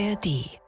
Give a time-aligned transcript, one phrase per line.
[0.00, 0.60] ARD.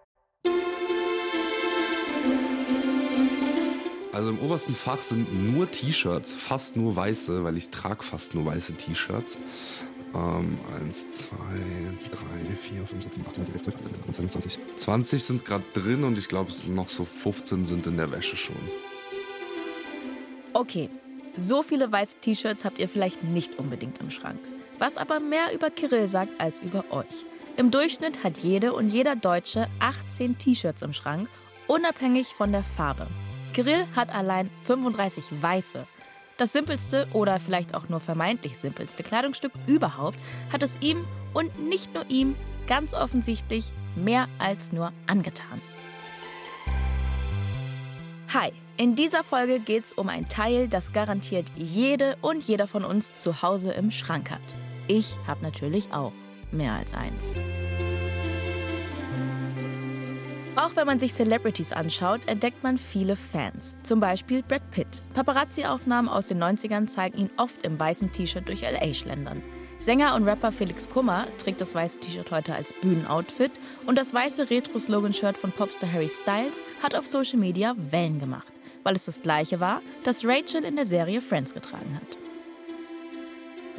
[4.12, 8.44] Also im obersten Fach sind nur T-Shirts, fast nur weiße, weil ich trage fast nur
[8.46, 9.38] weiße T-Shirts.
[10.14, 11.36] Ähm, eins, zwei,
[12.10, 14.58] drei, vier, fünf, sechs, sieben, acht, neun, zehn, elf, zwölf, dreizehn, vierzehn, zwanzig.
[14.76, 18.56] 20 sind gerade drin und ich glaube, noch so 15 sind in der Wäsche schon.
[20.54, 20.90] Okay,
[21.36, 24.40] so viele weiße T-Shirts habt ihr vielleicht nicht unbedingt im Schrank.
[24.80, 27.24] Was aber mehr über Kirill sagt als über euch.
[27.60, 31.28] Im Durchschnitt hat jede und jeder Deutsche 18 T-Shirts im Schrank,
[31.66, 33.06] unabhängig von der Farbe.
[33.52, 35.86] Kirill hat allein 35 weiße.
[36.38, 40.18] Das simpelste oder vielleicht auch nur vermeintlich simpelste Kleidungsstück überhaupt
[40.50, 41.04] hat es ihm
[41.34, 42.34] und nicht nur ihm
[42.66, 45.60] ganz offensichtlich mehr als nur angetan.
[48.32, 52.86] Hi, in dieser Folge geht es um ein Teil, das garantiert jede und jeder von
[52.86, 54.54] uns zu Hause im Schrank hat.
[54.88, 56.14] Ich habe natürlich auch
[56.52, 57.34] mehr als eins.
[60.56, 63.78] Auch wenn man sich Celebrities anschaut, entdeckt man viele Fans.
[63.82, 65.02] Zum Beispiel Brad Pitt.
[65.14, 69.42] Paparazzi-Aufnahmen aus den 90ern zeigen ihn oft im weißen T-Shirt durch LA schlendern.
[69.78, 73.52] Sänger und Rapper Felix Kummer trägt das weiße T-Shirt heute als Bühnenoutfit
[73.86, 78.94] und das weiße Retro-Slogan-Shirt von Popstar Harry Styles hat auf Social Media Wellen gemacht, weil
[78.94, 82.29] es das gleiche war, das Rachel in der Serie Friends getragen hat.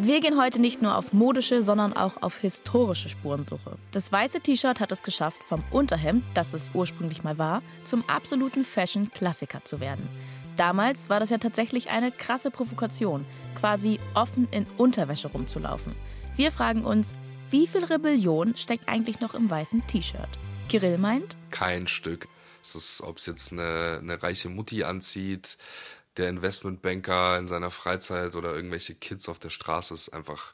[0.03, 3.77] Wir gehen heute nicht nur auf modische, sondern auch auf historische Spurensuche.
[3.91, 8.65] Das weiße T-Shirt hat es geschafft, vom Unterhemd, das es ursprünglich mal war, zum absoluten
[8.65, 10.09] Fashion-Klassiker zu werden.
[10.57, 15.95] Damals war das ja tatsächlich eine krasse Provokation, quasi offen in Unterwäsche rumzulaufen.
[16.35, 17.13] Wir fragen uns,
[17.51, 20.29] wie viel Rebellion steckt eigentlich noch im weißen T-Shirt?
[20.67, 21.37] Kirill meint?
[21.51, 22.27] Kein Stück.
[22.63, 25.59] Es ist, ob es jetzt eine, eine reiche Mutti anzieht,
[26.17, 30.53] der Investmentbanker in seiner Freizeit oder irgendwelche Kids auf der Straße ist einfach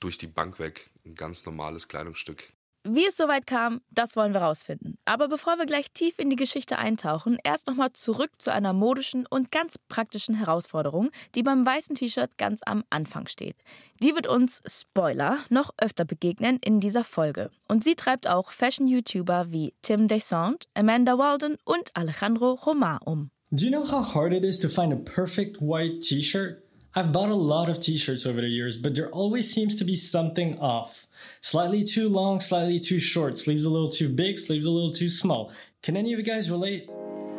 [0.00, 2.52] durch die Bank weg ein ganz normales Kleidungsstück.
[2.84, 4.98] Wie es soweit kam, das wollen wir rausfinden.
[5.04, 9.24] Aber bevor wir gleich tief in die Geschichte eintauchen, erst nochmal zurück zu einer modischen
[9.24, 13.54] und ganz praktischen Herausforderung, die beim weißen T-Shirt ganz am Anfang steht.
[14.02, 17.52] Die wird uns, Spoiler, noch öfter begegnen in dieser Folge.
[17.68, 23.30] Und sie treibt auch Fashion-YouTuber wie Tim Descent, Amanda Walden und Alejandro Romar um.
[23.54, 26.64] Do you know how hard it is to find a perfect white t shirt?
[26.94, 29.84] I've bought a lot of t shirts over the years, but there always seems to
[29.84, 31.06] be something off.
[31.42, 35.10] Slightly too long, slightly too short, sleeves a little too big, sleeves a little too
[35.10, 35.52] small.
[35.82, 36.88] Can any of you guys relate?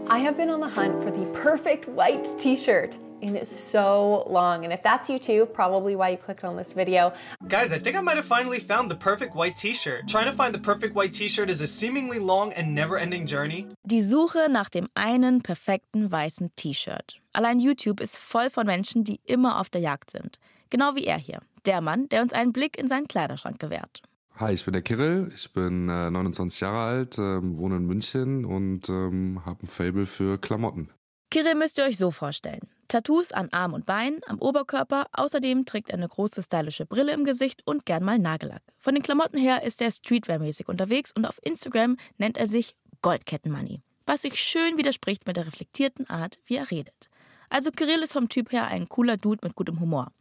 [0.05, 4.65] I have been on the hunt for the perfect white t shirt in so long.
[4.65, 7.13] And if that's you too, probably why you clicked on this video.
[7.47, 10.07] Guys, I think I might have finally found the perfect white t-shirt.
[10.07, 13.67] Trying to find the perfect white t-shirt is a seemingly long and never-ending journey.
[13.85, 17.21] Die Suche nach dem einen perfekten weißen T-Shirt.
[17.33, 20.39] Allein YouTube ist voll von Menschen, die immer auf der Jagd sind.
[20.69, 21.39] Genau wie er hier.
[21.65, 24.01] Der Mann, der uns einen Blick in seinen Kleiderschrank gewährt.
[24.35, 28.45] Hi, ich bin der Kirill, ich bin äh, 29 Jahre alt, äh, wohne in München
[28.45, 30.89] und ähm, habe ein Fable für Klamotten.
[31.29, 32.61] Kirill müsst ihr euch so vorstellen.
[32.93, 35.07] Tattoos an Arm und Bein, am Oberkörper.
[35.13, 38.61] Außerdem trägt er eine große stylische Brille im Gesicht und gern mal Nagellack.
[38.77, 43.81] Von den Klamotten her ist er Streetwear-mäßig unterwegs und auf Instagram nennt er sich Goldkettenmoney.
[44.05, 47.09] Was sich schön widerspricht mit der reflektierten Art, wie er redet.
[47.49, 50.11] Also Kirill ist vom Typ her ein cooler Dude mit gutem Humor.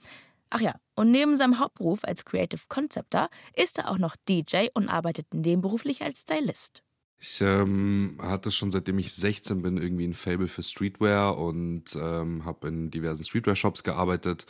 [0.48, 4.88] Ach ja, und neben seinem Hauptberuf als Creative Conceptor ist er auch noch DJ und
[4.88, 6.82] arbeitet nebenberuflich als Stylist.
[7.24, 12.44] Ich ähm, hatte schon seitdem ich 16 bin irgendwie ein Fable für Streetwear und ähm,
[12.44, 14.44] habe in diversen Streetwear-Shops gearbeitet.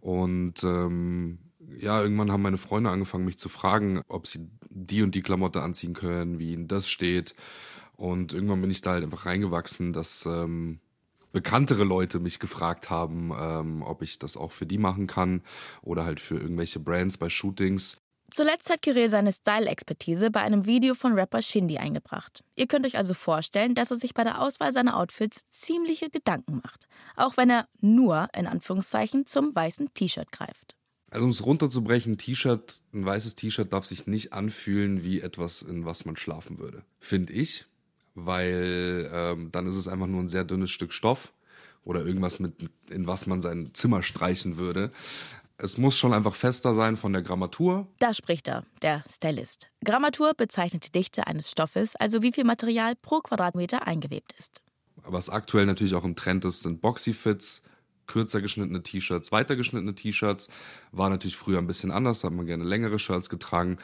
[0.00, 1.38] Und ähm,
[1.78, 5.62] ja, irgendwann haben meine Freunde angefangen, mich zu fragen, ob sie die und die Klamotte
[5.62, 7.36] anziehen können, wie ihnen das steht.
[7.94, 10.80] Und irgendwann bin ich da halt einfach reingewachsen, dass ähm,
[11.30, 15.42] bekanntere Leute mich gefragt haben, ähm, ob ich das auch für die machen kann
[15.82, 17.98] oder halt für irgendwelche Brands bei Shootings.
[18.30, 22.44] Zuletzt hat Kirill seine Style-Expertise bei einem Video von Rapper Shindy eingebracht.
[22.56, 26.60] Ihr könnt euch also vorstellen, dass er sich bei der Auswahl seiner Outfits ziemliche Gedanken
[26.62, 26.88] macht.
[27.16, 30.76] Auch wenn er nur, in Anführungszeichen, zum weißen T-Shirt greift.
[31.10, 35.62] Also um es runterzubrechen, ein T-Shirt, ein weißes T-Shirt darf sich nicht anfühlen wie etwas,
[35.62, 36.84] in was man schlafen würde.
[37.00, 37.64] Finde ich.
[38.14, 41.32] Weil ähm, dann ist es einfach nur ein sehr dünnes Stück Stoff
[41.84, 42.52] oder irgendwas mit,
[42.90, 44.92] in was man sein Zimmer streichen würde.
[45.60, 47.88] Es muss schon einfach fester sein von der Grammatur.
[47.98, 49.66] Da spricht er, der Stylist.
[49.84, 54.62] Grammatur bezeichnet die Dichte eines Stoffes, also wie viel Material pro Quadratmeter eingewebt ist.
[55.02, 57.64] Was aktuell natürlich auch im Trend ist, sind Boxy-Fits,
[58.06, 60.48] kürzer geschnittene T-Shirts, weiter geschnittene T-Shirts.
[60.92, 63.78] War natürlich früher ein bisschen anders, da hat man gerne längere Shirts getragen.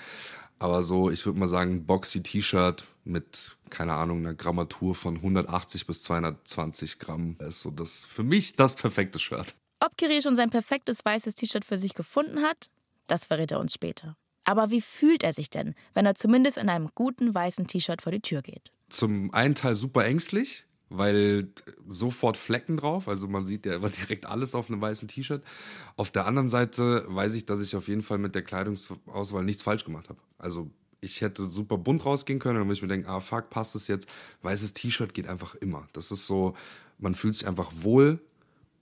[0.61, 6.05] Aber so, ich würde mal sagen, Boxy-T-Shirt mit, keine Ahnung, einer Grammatur von 180 bis
[6.05, 9.57] 220 Gramm ist so das, für mich das perfekte Shirt.
[9.81, 12.71] Ob Kirill schon sein perfektes weißes T-Shirt für sich gefunden hat,
[13.07, 14.17] das verrät er uns später.
[14.45, 18.13] Aber wie fühlt er sich denn, wenn er zumindest in einem guten weißen T-Shirt vor
[18.13, 18.73] die Tür geht?
[18.91, 21.49] Zum einen Teil super ängstlich, weil
[21.89, 25.43] sofort Flecken drauf, also man sieht ja immer direkt alles auf einem weißen T-Shirt.
[25.97, 29.63] Auf der anderen Seite weiß ich, dass ich auf jeden Fall mit der Kleidungsauswahl nichts
[29.63, 30.21] falsch gemacht habe.
[30.39, 33.75] Also ich hätte super bunt rausgehen können, dann würde ich mir denken, ah fuck, passt
[33.77, 34.09] es jetzt?
[34.43, 35.89] Weißes T-Shirt geht einfach immer.
[35.93, 36.55] Das ist so,
[36.99, 38.21] man fühlt sich einfach wohl,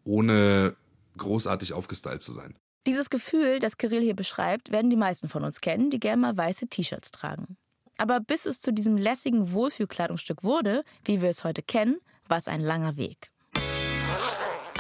[0.05, 0.77] ohne
[1.17, 2.55] großartig aufgestylt zu sein.
[2.87, 6.37] Dieses Gefühl, das Kirill hier beschreibt, werden die meisten von uns kennen, die gerne mal
[6.37, 7.57] weiße T-Shirts tragen.
[7.97, 12.49] Aber bis es zu diesem lässigen Wohlfühlkleidungsstück wurde, wie wir es heute kennen, war es
[12.49, 13.31] ein langer Weg.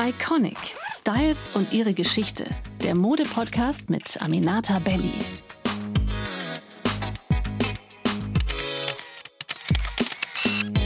[0.00, 0.56] Iconic.
[0.90, 2.48] Styles und ihre Geschichte.
[2.82, 5.12] Der Mode-Podcast mit Aminata Belli.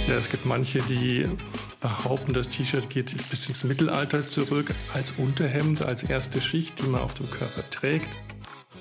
[0.08, 1.28] Ja, es gibt manche, die
[1.86, 7.00] behaupten, das T-Shirt geht bis ins Mittelalter zurück als Unterhemd, als erste Schicht, die man
[7.00, 8.08] auf dem Körper trägt.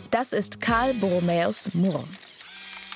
[0.10, 2.04] Das ist Karl Borromäus Moore.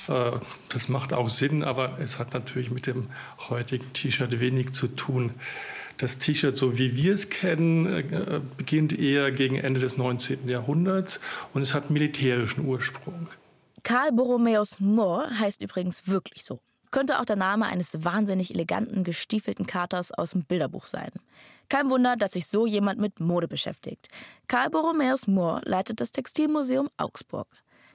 [0.08, 0.32] Äh,
[0.70, 3.10] das macht auch Sinn, aber es hat natürlich mit dem
[3.50, 5.32] heutigen T-Shirt wenig zu tun.
[5.98, 10.50] Das T-Shirt, so wie wir es kennen, äh, beginnt eher gegen Ende des 19.
[10.50, 11.20] Jahrhunderts
[11.54, 13.28] und es hat militärischen Ursprung.
[13.84, 16.60] Karl Borromäus Moore heißt übrigens wirklich so
[16.92, 21.12] könnte auch der Name eines wahnsinnig eleganten, gestiefelten Katers aus dem Bilderbuch sein.
[21.70, 24.10] Kein Wunder, dass sich so jemand mit Mode beschäftigt.
[24.48, 27.48] Karl Borromäus Moore leitet das Textilmuseum Augsburg.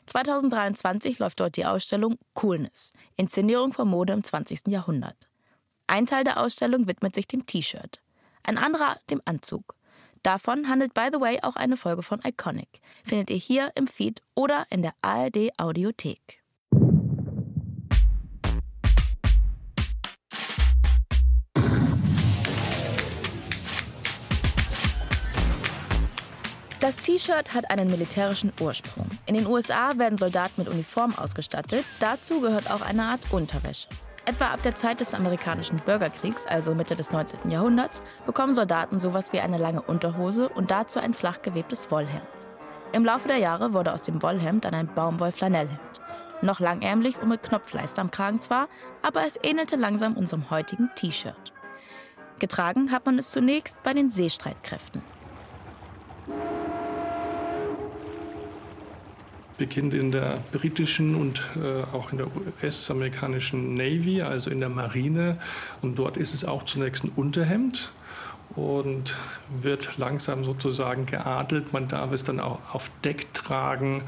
[0.06, 4.68] 2023 läuft dort die Ausstellung Coolness, Inszenierung von Mode im 20.
[4.68, 5.28] Jahrhundert.
[5.86, 8.00] Ein Teil der Ausstellung widmet sich dem T-Shirt,
[8.42, 9.74] ein anderer dem Anzug.
[10.22, 12.80] Davon handelt, by the way, auch eine Folge von Iconic.
[13.04, 16.43] Findet ihr hier im Feed oder in der ARD Audiothek.
[26.84, 29.08] Das T-Shirt hat einen militärischen Ursprung.
[29.24, 31.82] In den USA werden Soldaten mit Uniform ausgestattet.
[31.98, 33.88] Dazu gehört auch eine Art Unterwäsche.
[34.26, 37.50] Etwa ab der Zeit des amerikanischen Bürgerkriegs, also Mitte des 19.
[37.50, 42.22] Jahrhunderts, bekommen Soldaten sowas wie eine lange Unterhose und dazu ein flach gewebtes Wollhemd.
[42.92, 45.80] Im Laufe der Jahre wurde aus dem Wollhemd dann ein Baumwoll-Flanellhemd.
[46.42, 48.68] Noch langärmlich und mit Knopfleiste am Kragen zwar,
[49.00, 51.54] aber es ähnelte langsam unserem heutigen T-Shirt.
[52.40, 55.00] Getragen hat man es zunächst bei den Seestreitkräften.
[59.56, 62.26] Beginnt in der britischen und äh, auch in der
[62.62, 65.38] US-amerikanischen Navy, also in der Marine.
[65.82, 67.92] Und dort ist es auch zunächst ein Unterhemd
[68.56, 69.16] und
[69.62, 71.72] wird langsam sozusagen geadelt.
[71.72, 74.02] Man darf es dann auch auf Deck tragen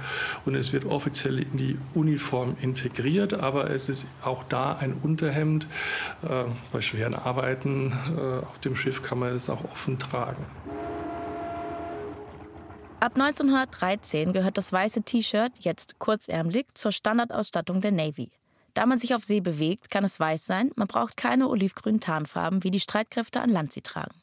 [0.44, 5.66] und es wird offiziell in die Uniform integriert, aber es ist auch da ein Unterhemd.
[6.22, 10.44] Äh, bei schweren Arbeiten äh, auf dem Schiff kann man es auch offen tragen.
[13.06, 18.32] Ab 1913 gehört das weiße T-Shirt, jetzt kurzärmelig, zur Standardausstattung der Navy.
[18.74, 22.64] Da man sich auf See bewegt, kann es weiß sein, man braucht keine olivgrünen Tarnfarben,
[22.64, 24.20] wie die Streitkräfte an Land sie tragen.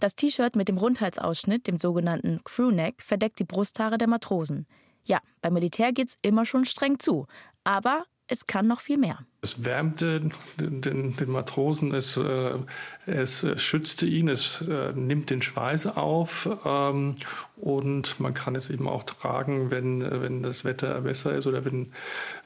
[0.00, 4.66] Das T-Shirt mit dem Rundhalsausschnitt, dem sogenannten Crewneck, verdeckt die Brusthaare der Matrosen.
[5.04, 7.28] Ja, beim Militär geht's immer schon streng zu,
[7.62, 9.18] aber es kann noch viel mehr.
[9.42, 12.58] Es wärmte den, den, Matrosen, es, äh,
[13.04, 17.16] es schützte ihn, es äh, nimmt den Schweiß auf ähm,
[17.56, 21.92] und man kann es eben auch tragen, wenn, wenn das Wetter besser ist oder wenn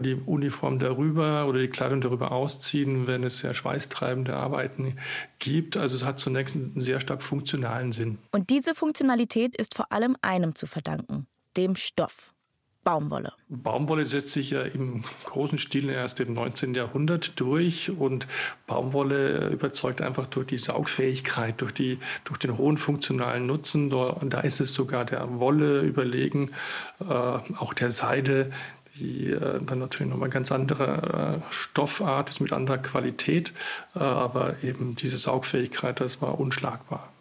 [0.01, 4.97] die Uniform darüber oder die Kleidung darüber ausziehen, wenn es sehr schweißtreibende Arbeiten
[5.39, 5.77] gibt.
[5.77, 8.19] Also es hat zunächst einen sehr stark funktionalen Sinn.
[8.33, 12.33] Und diese Funktionalität ist vor allem einem zu verdanken, dem Stoff.
[12.85, 13.33] Baumwolle.
[13.49, 16.75] Baumwolle setzt sich ja im großen Stil erst im 19.
[16.75, 18.27] Jahrhundert durch und
[18.67, 23.93] Baumwolle überzeugt einfach durch die Saugfähigkeit, durch, die, durch den hohen funktionalen Nutzen.
[23.93, 26.53] Und da ist es sogar der Wolle überlegen,
[27.01, 28.51] äh, auch der Seide,
[28.99, 33.53] die äh, dann natürlich nochmal ganz andere äh, Stoffart ist mit anderer Qualität,
[33.95, 37.13] äh, aber eben diese Saugfähigkeit, das war unschlagbar.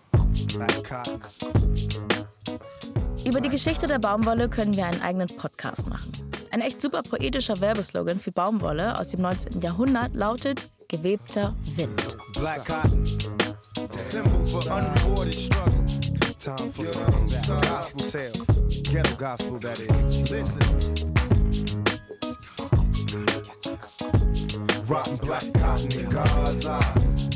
[3.28, 6.10] Über die Geschichte der Baumwolle können wir einen eigenen Podcast machen.
[6.52, 9.60] Ein echt super poetischer Werbeslogan für Baumwolle aus dem 19.
[9.60, 12.18] Jahrhundert lautet gewebter Wind.
[12.40, 13.04] Black cotton.
[24.90, 27.27] Rotten black cotton in God's eyes.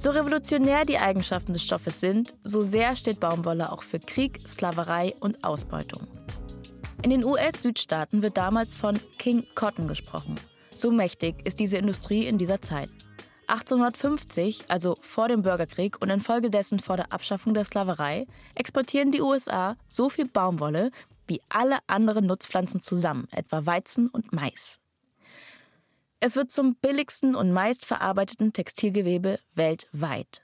[0.00, 5.14] So revolutionär die Eigenschaften des Stoffes sind, so sehr steht Baumwolle auch für Krieg, Sklaverei
[5.20, 6.08] und Ausbeutung.
[7.02, 10.36] In den US-Südstaaten wird damals von King Cotton gesprochen.
[10.70, 12.88] So mächtig ist diese Industrie in dieser Zeit.
[13.48, 19.76] 1850, also vor dem Bürgerkrieg und infolgedessen vor der Abschaffung der Sklaverei, exportieren die USA
[19.86, 20.92] so viel Baumwolle
[21.26, 24.79] wie alle anderen Nutzpflanzen zusammen, etwa Weizen und Mais.
[26.22, 30.42] Es wird zum billigsten und meistverarbeiteten Textilgewebe weltweit.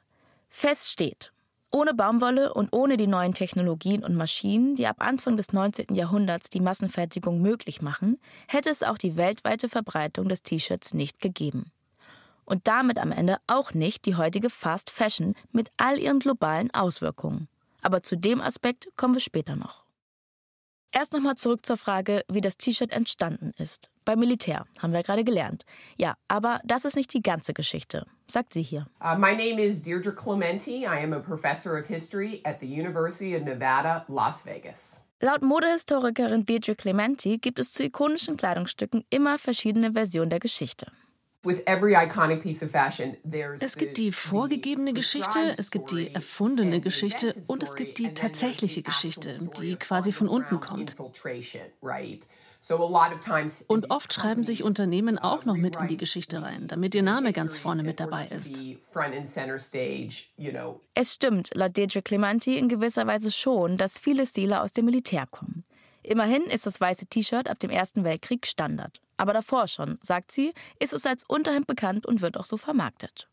[0.49, 1.33] Fest steht,
[1.71, 5.95] ohne Baumwolle und ohne die neuen Technologien und Maschinen, die ab Anfang des 19.
[5.95, 8.19] Jahrhunderts die Massenfertigung möglich machen,
[8.49, 11.71] hätte es auch die weltweite Verbreitung des T-Shirts nicht gegeben.
[12.47, 17.49] Und damit am Ende auch nicht die heutige Fast Fashion mit all ihren globalen Auswirkungen.
[17.83, 19.86] Aber zu dem Aspekt kommen wir später noch.
[20.99, 23.91] Erst nochmal zurück zur Frage, wie das T-Shirt entstanden ist.
[24.07, 25.67] Beim Militär, haben wir gerade gelernt.
[25.99, 28.87] Ja, aber das ist nicht die ganze Geschichte, sagt sie hier.
[28.99, 30.85] Uh, my name is Deirdre Clementi.
[30.85, 35.05] I am a professor of history at the University of Nevada, Las Vegas.
[35.21, 40.87] Laut Modehistorikerin Deirdre Clementi gibt es zu ikonischen Kleidungsstücken immer verschiedene Versionen der Geschichte.
[43.61, 48.83] Es gibt die vorgegebene Geschichte, es gibt die erfundene Geschichte und es gibt die tatsächliche
[48.83, 50.97] Geschichte, die quasi von unten kommt.
[53.69, 57.33] Und oft schreiben sich Unternehmen auch noch mit in die Geschichte rein, damit ihr Name
[57.33, 58.65] ganz vorne mit dabei ist.
[60.95, 65.27] Es stimmt, laut Deirdre Clementi in gewisser Weise schon, dass viele Stile aus dem Militär
[65.31, 65.65] kommen.
[66.03, 69.01] Immerhin ist das weiße T-Shirt ab dem Ersten Weltkrieg Standard.
[69.17, 73.29] Aber davor schon, sagt sie, ist es als Unterhemd bekannt und wird auch so vermarktet.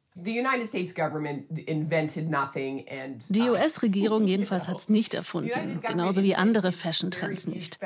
[3.29, 7.79] Die US-Regierung jedenfalls hat es nicht erfunden, genauso wie andere Fashion-Trends nicht.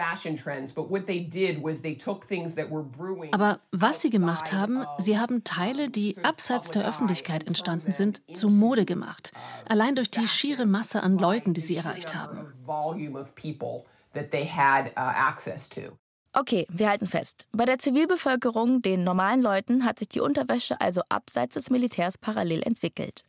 [3.31, 8.49] Aber was sie gemacht haben, sie haben Teile, die abseits der Öffentlichkeit entstanden sind, zu
[8.49, 9.31] Mode gemacht.
[9.69, 12.53] Allein durch die schiere Masse an Leuten, die sie erreicht haben.
[16.39, 17.47] Okay, wir halten fest.
[17.51, 22.61] Bei der Zivilbevölkerung, den normalen Leuten, hat sich die Unterwäsche also abseits des Militärs parallel
[22.61, 23.23] entwickelt.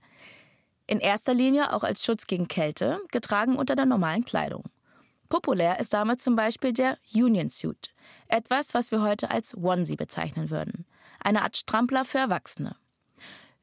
[0.87, 4.65] In erster Linie auch als Schutz gegen Kälte, getragen unter der normalen Kleidung.
[5.31, 7.95] Populär ist damit zum Beispiel der Union Suit,
[8.27, 10.85] etwas, was wir heute als Onesie bezeichnen würden.
[11.19, 12.77] Eine Art Strampler für Erwachsene.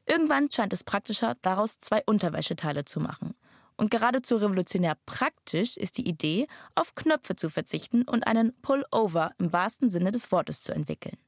[0.06, 3.36] Irgendwann scheint es praktischer, daraus zwei Unterwäscheteile zu machen.
[3.76, 9.52] Und geradezu revolutionär praktisch ist die Idee, auf Knöpfe zu verzichten und einen Pullover im
[9.52, 11.18] wahrsten Sinne des Wortes zu entwickeln.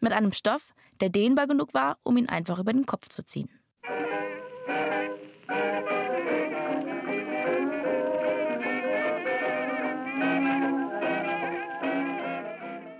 [0.00, 3.48] Mit einem Stoff, der dehnbar genug war, um ihn einfach über den Kopf zu ziehen.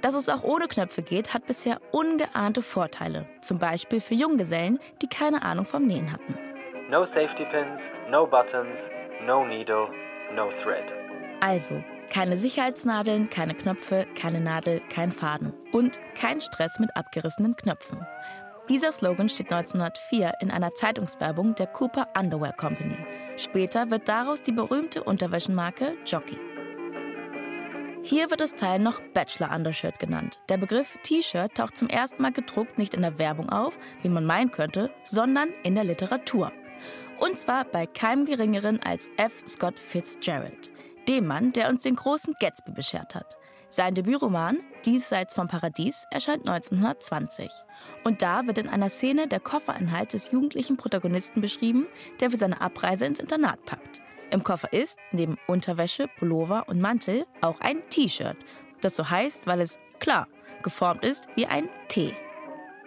[0.01, 3.27] Dass es auch ohne Knöpfe geht, hat bisher ungeahnte Vorteile.
[3.41, 6.46] Zum Beispiel für Junggesellen, die keine Ahnung vom Nähen hatten.
[6.89, 8.89] No safety pins, no buttons,
[9.27, 9.89] no needle,
[10.33, 10.95] no thread.
[11.41, 18.07] Also, keine Sicherheitsnadeln, keine Knöpfe, keine Nadel, kein Faden und kein Stress mit abgerissenen Knöpfen.
[18.69, 22.97] Dieser Slogan steht 1904 in einer Zeitungswerbung der Cooper Underwear Company.
[23.37, 26.39] Später wird daraus die berühmte Unterwäschenmarke Jockey.
[28.05, 30.39] Hier wird das Teil noch Bachelor Undershirt genannt.
[30.49, 34.25] Der Begriff T-Shirt taucht zum ersten Mal gedruckt nicht in der Werbung auf, wie man
[34.25, 36.53] meinen könnte, sondern in der Literatur.
[37.19, 39.43] Und zwar bei keinem geringeren als F.
[39.47, 40.71] Scott Fitzgerald,
[41.09, 43.37] dem Mann, der uns den großen Gatsby beschert hat.
[43.69, 47.51] Sein Debütroman Diesseits vom Paradies erscheint 1920.
[48.05, 51.89] Und da wird in einer Szene der Kofferinhalt des jugendlichen Protagonisten beschrieben,
[52.21, 54.01] der für seine Abreise ins Internat packt.
[54.31, 58.37] Im Koffer ist, neben Unterwäsche, Pullover und Mantel, auch ein T-Shirt,
[58.81, 60.29] das so heißt, weil es, klar,
[60.63, 62.15] geformt ist wie ein T.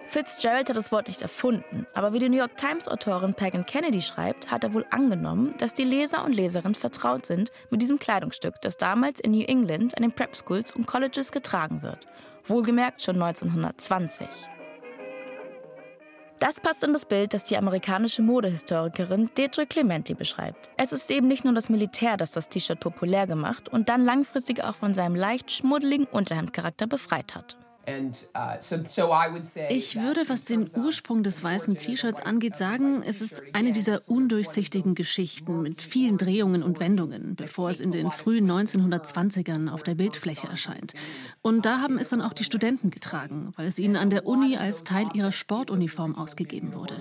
[0.09, 4.49] Fitzgerald hat das Wort nicht erfunden, aber wie die New York Times-Autorin Pagan Kennedy schreibt,
[4.49, 8.77] hat er wohl angenommen, dass die Leser und Leserinnen vertraut sind mit diesem Kleidungsstück, das
[8.77, 12.07] damals in New England an den Prep Schools und Colleges getragen wird.
[12.43, 14.27] Wohlgemerkt schon 1920.
[16.39, 20.71] Das passt in das Bild, das die amerikanische Modehistorikerin Deirdre Clementi beschreibt.
[20.77, 24.63] Es ist eben nicht nur das Militär, das das T-Shirt populär gemacht und dann langfristig
[24.63, 27.57] auch von seinem leicht schmuddeligen Unterhemdcharakter befreit hat.
[28.36, 34.08] Uh, ich würde, was den Ursprung des weißen T-Shirts angeht, sagen, es ist eine dieser
[34.08, 39.96] undurchsichtigen Geschichten mit vielen Drehungen und Wendungen, bevor es in den frühen 1920ern auf der
[39.96, 40.93] Bildfläche erscheint.
[41.41, 44.58] Und da haben es dann auch die Studenten getragen, weil es ihnen an der Uni
[44.58, 46.96] als Teil ihrer Sportuniform ausgegeben wurde.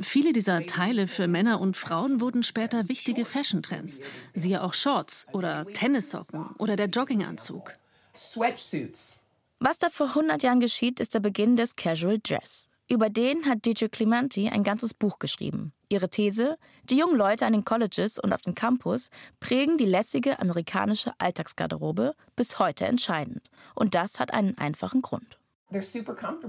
[0.00, 4.00] Viele dieser Teile für Männer und Frauen wurden später wichtige Fashion-Trends,
[4.34, 7.79] siehe auch Shorts oder Tennissocken oder der Jogginganzug.
[8.14, 9.20] Sweatsuits.
[9.58, 12.70] Was da vor 100 Jahren geschieht, ist der Beginn des Casual Dress.
[12.88, 15.72] Über den hat DJ Clementi ein ganzes Buch geschrieben.
[15.88, 20.38] Ihre These: Die jungen Leute an den Colleges und auf dem Campus prägen die lässige
[20.38, 23.50] amerikanische Alltagsgarderobe bis heute entscheidend.
[23.74, 25.39] Und das hat einen einfachen Grund.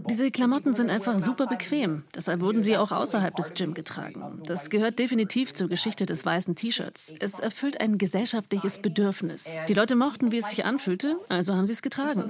[0.10, 2.04] Diese Klamotten sind einfach super bequem.
[2.16, 4.42] Deshalb wurden sie auch außerhalb des Gym getragen.
[4.46, 7.14] Das gehört definitiv zur Geschichte des weißen T-Shirts.
[7.20, 9.58] Es erfüllt ein gesellschaftliches Bedürfnis.
[9.68, 12.24] Die Leute mochten, wie es sich anfühlte, also haben sie es getragen.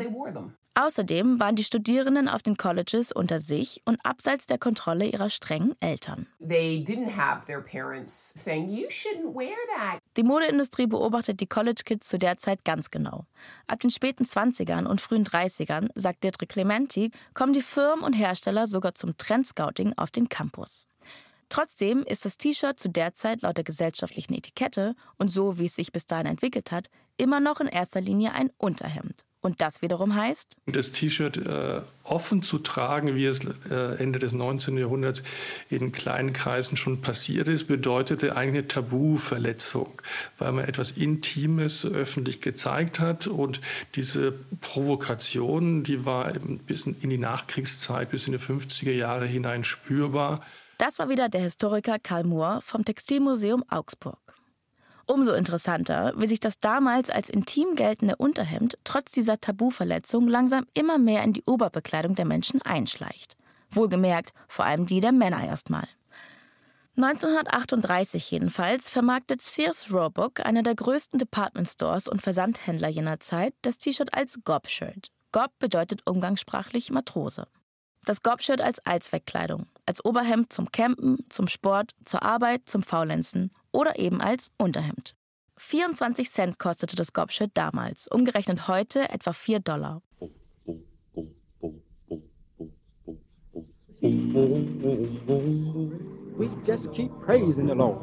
[0.73, 5.75] Außerdem waren die Studierenden auf den Colleges unter sich und abseits der Kontrolle ihrer strengen
[5.81, 6.27] Eltern.
[10.15, 13.25] Die Modeindustrie beobachtet die College Kids zu der Zeit ganz genau.
[13.67, 18.65] Ab den späten 20ern und frühen 30ern, sagt Deirdre Clementi, kommen die Firmen und Hersteller
[18.65, 20.87] sogar zum Trendscouting auf den Campus.
[21.49, 25.75] Trotzdem ist das T-Shirt zu der Zeit laut der gesellschaftlichen Etikette und so wie es
[25.75, 29.25] sich bis dahin entwickelt hat, immer noch in erster Linie ein Unterhemd.
[29.41, 30.55] Und das wiederum heißt?
[30.67, 34.77] Das T-Shirt äh, offen zu tragen, wie es äh, Ende des 19.
[34.77, 35.23] Jahrhunderts
[35.69, 39.99] in kleinen Kreisen schon passiert ist, bedeutete eine Tabuverletzung,
[40.37, 43.25] weil man etwas Intimes öffentlich gezeigt hat.
[43.25, 43.61] Und
[43.95, 44.31] diese
[44.61, 46.31] Provokation, die war
[46.67, 50.41] bis in die Nachkriegszeit, bis in die 50er Jahre hinein spürbar.
[50.77, 54.19] Das war wieder der Historiker Karl Mohr vom Textilmuseum Augsburg.
[55.11, 60.97] Umso interessanter, wie sich das damals als intim geltende Unterhemd trotz dieser Tabuverletzung langsam immer
[60.97, 63.35] mehr in die Oberbekleidung der Menschen einschleicht.
[63.71, 65.85] Wohlgemerkt, vor allem die der Männer erstmal.
[66.95, 73.79] 1938 jedenfalls vermarktet Sears Roebuck, einer der größten Department Stores und Versandhändler jener Zeit, das
[73.79, 75.11] T-Shirt als Gob-Shirt.
[75.33, 77.47] Gob bedeutet umgangssprachlich Matrose.
[78.05, 83.99] Das Gob-Shirt als Allzweckkleidung, als Oberhemd zum Campen, zum Sport, zur Arbeit, zum Faulenzen oder
[83.99, 85.15] eben als Unterhemd.
[85.57, 90.01] 24 Cent kostete das Gob-Shirt damals, umgerechnet heute etwa 4 Dollar.
[94.01, 94.09] We
[96.65, 97.99] just keep praising the Lord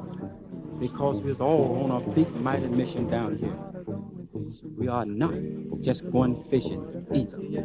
[0.78, 3.52] because we're all on a big mighty mission down here.
[4.76, 5.34] We are not
[5.80, 6.82] just going fishing
[7.12, 7.58] easy.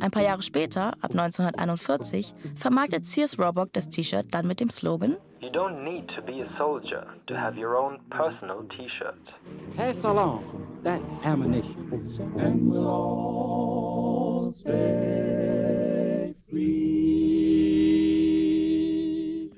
[0.00, 5.16] Ein paar Jahre später, ab 1941, vermarktet Sears Roebuck das T-Shirt dann mit dem Slogan
[5.40, 9.34] You don't need to be a soldier to have your own personal T-shirt.
[9.76, 10.44] Pass along
[10.84, 11.90] that ammunition.
[12.38, 15.21] And we'll all stay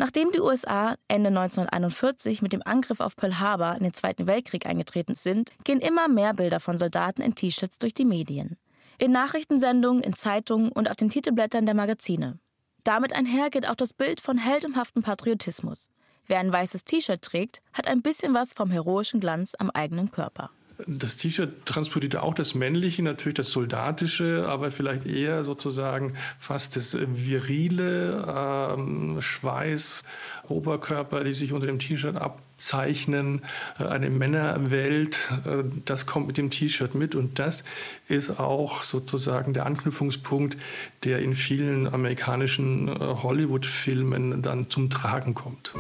[0.05, 4.67] Nachdem die USA Ende 1941 mit dem Angriff auf Pearl Harbor in den Zweiten Weltkrieg
[4.67, 8.59] eingetreten sind, gehen immer mehr Bilder von Soldaten in T-Shirts durch die Medien.
[8.99, 12.39] In Nachrichtensendungen, in Zeitungen und auf den Titelblättern der Magazine.
[12.85, 15.91] Damit einher geht auch das Bild von heldenhaftem Patriotismus.
[16.27, 20.51] Wer ein weißes T-Shirt trägt, hat ein bisschen was vom heroischen Glanz am eigenen Körper.
[20.87, 26.99] Das T-Shirt transportiert auch das Männliche, natürlich das Soldatische, aber vielleicht eher sozusagen fast das
[27.01, 30.03] Virile, ähm, Schweiß,
[30.49, 33.43] Oberkörper, die sich unter dem T-Shirt abzeichnen,
[33.79, 37.63] äh, eine Männerwelt, äh, das kommt mit dem T-Shirt mit und das
[38.09, 40.57] ist auch sozusagen der Anknüpfungspunkt,
[41.05, 45.73] der in vielen amerikanischen äh, Hollywood-Filmen dann zum Tragen kommt.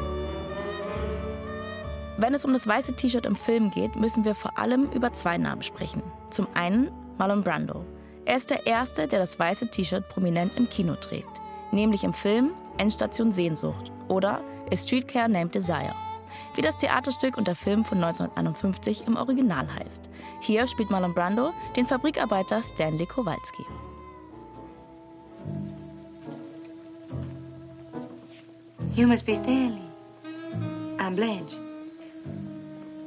[2.16, 5.36] Wenn es um das weiße T-Shirt im Film geht, müssen wir vor allem über zwei
[5.36, 6.02] Namen sprechen.
[6.30, 7.84] Zum einen Marlon Brando.
[8.24, 11.40] Er ist der Erste, der das weiße T-Shirt prominent im Kino trägt.
[11.72, 15.94] Nämlich im Film Endstation Sehnsucht oder A Streetcar Named Desire.
[16.54, 20.08] Wie das Theaterstück und der Film von 1951 im Original heißt.
[20.40, 23.64] Hier spielt Marlon Brando den Fabrikarbeiter Stanley Kowalski.
[28.94, 29.82] You must be Stanley.
[30.98, 31.73] I'm Blanche.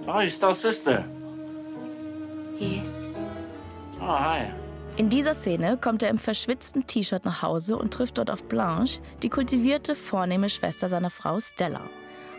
[0.07, 1.03] Oh, you're still sister.
[2.57, 2.87] Yes.
[3.99, 4.47] Oh, hi.
[4.95, 9.01] In dieser Szene kommt er im verschwitzten T-Shirt nach Hause und trifft dort auf Blanche,
[9.21, 11.81] die kultivierte, vornehme Schwester seiner Frau Stella.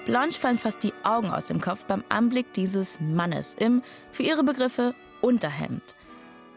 [0.07, 4.42] Blanche fallen fast die Augen aus dem Kopf beim Anblick dieses Mannes im, für ihre
[4.42, 5.94] Begriffe, Unterhemd.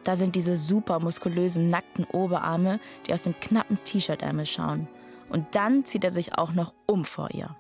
[0.06, 4.88] Da sind diese super muskulösen, nackten Oberarme, die aus dem knappen T-Shirt-Ärmel schauen.
[5.30, 7.56] Und dann zieht er sich auch noch um vor ihr.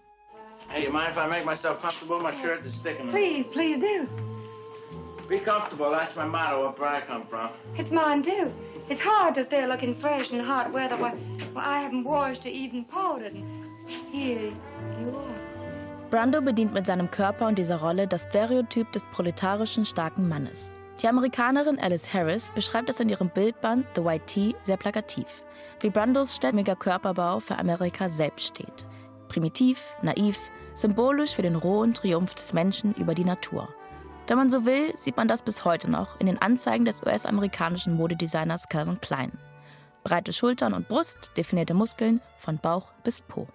[0.72, 2.22] Hey, you mind if I make myself comfortable?
[2.22, 3.10] My shirt is sticking.
[3.10, 4.08] Please, please do.
[5.28, 5.92] Be comfortable.
[5.92, 7.50] That's my motto up where I come from.
[7.78, 8.50] It's mine too.
[8.90, 11.12] It's hard to stay looking fresh in hot weather where,
[11.52, 13.36] where I haven't washed or even powdered.
[14.14, 14.54] Here
[15.00, 16.10] you are.
[16.10, 20.74] Brando bedient mit seinem Körper und dieser Rolle das Stereotyp des proletarischen starken Mannes.
[21.02, 25.44] Die Amerikanerin Alice Harris beschreibt es in ihrem Bildband The White Tea sehr plakativ,
[25.82, 28.86] wie Brandos stämmiger Körperbau für Amerika selbst steht.
[29.30, 33.70] Primitiv, naiv, symbolisch für den rohen Triumph des Menschen über die Natur.
[34.28, 37.96] Wenn man so will, sieht man das bis heute noch in den Anzeigen des US-amerikanischen
[37.96, 39.32] Modedesigners Calvin Klein.
[40.04, 43.48] Breite Schultern und Brust, definierte Muskeln von Bauch bis Po.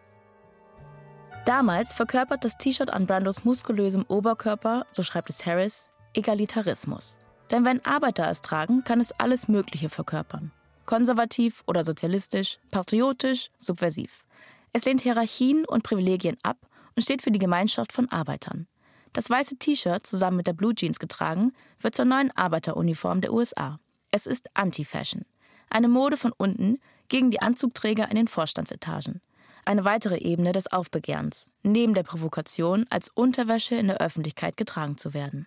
[1.45, 7.19] Damals verkörpert das T-Shirt an Brandos muskulösem Oberkörper, so schreibt es Harris, Egalitarismus.
[7.51, 10.51] Denn wenn Arbeiter es tragen, kann es alles Mögliche verkörpern.
[10.85, 14.25] Konservativ oder sozialistisch, patriotisch, subversiv.
[14.73, 16.59] Es lehnt Hierarchien und Privilegien ab
[16.97, 18.67] und steht für die Gemeinschaft von Arbeitern.
[19.13, 23.79] Das weiße T-Shirt, zusammen mit der Blue Jeans getragen, wird zur neuen Arbeiteruniform der USA.
[24.11, 25.25] Es ist Anti-Fashion.
[25.71, 26.79] Eine Mode von unten
[27.09, 29.21] gegen die Anzugträger in den Vorstandsetagen.
[29.65, 35.13] Eine weitere Ebene des Aufbegehrens, neben der Provokation als Unterwäsche in der Öffentlichkeit getragen zu
[35.13, 35.47] werden.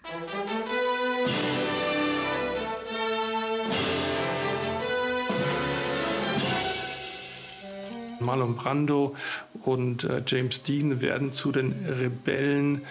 [8.21, 9.15] Marlon Brando
[9.65, 12.83] und äh, James Dean werden zu den Rebellen,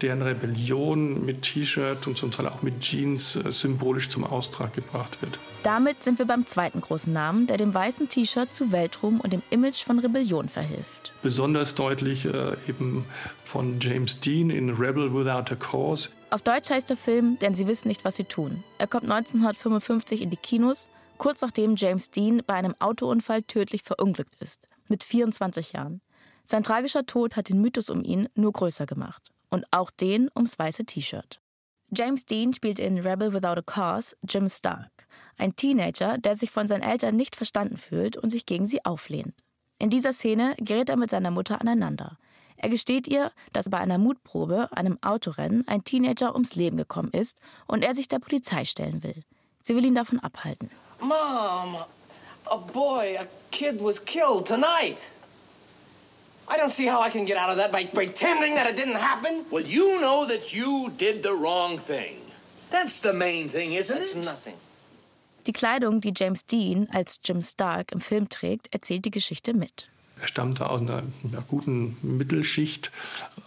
[0.00, 5.22] deren Rebellion mit T-Shirt und zum Teil auch mit Jeans äh, symbolisch zum Austrag gebracht
[5.22, 5.38] wird.
[5.62, 9.42] Damit sind wir beim zweiten großen Namen, der dem weißen T-Shirt zu Weltruhm und dem
[9.50, 11.12] Image von Rebellion verhilft.
[11.22, 13.04] Besonders deutlich äh, eben
[13.44, 16.08] von James Dean in Rebel Without a Cause.
[16.30, 18.64] Auf Deutsch heißt der Film Denn sie wissen nicht, was sie tun.
[18.78, 24.34] Er kommt 1955 in die Kinos kurz nachdem James Dean bei einem Autounfall tödlich verunglückt
[24.40, 26.00] ist, mit 24 Jahren.
[26.44, 29.22] Sein tragischer Tod hat den Mythos um ihn nur größer gemacht.
[29.50, 31.40] Und auch den ums weiße T-Shirt.
[31.94, 34.90] James Dean spielt in Rebel Without a Cause Jim Stark,
[35.36, 39.34] ein Teenager, der sich von seinen Eltern nicht verstanden fühlt und sich gegen sie auflehnt.
[39.78, 42.16] In dieser Szene gerät er mit seiner Mutter aneinander.
[42.56, 47.40] Er gesteht ihr, dass bei einer Mutprobe, einem Autorennen, ein Teenager ums Leben gekommen ist
[47.66, 49.22] und er sich der Polizei stellen will.
[49.62, 50.70] Sie will ihn davon abhalten.
[51.02, 51.76] Mom,
[52.50, 55.10] a boy, a kid was killed tonight.
[56.48, 58.96] I don't see how I can get out of that by pretending that it didn't
[58.96, 59.44] happen.
[59.50, 62.16] Well, you know that you did the wrong thing.
[62.70, 64.24] That's the main thing, isn't That's it?
[64.24, 64.56] nothing.
[65.44, 69.88] Die Kleidung, die James Dean als Jim Stark im Film trägt, erzählt die Geschichte mit.
[70.22, 72.92] Er stammte aus einer, einer guten Mittelschicht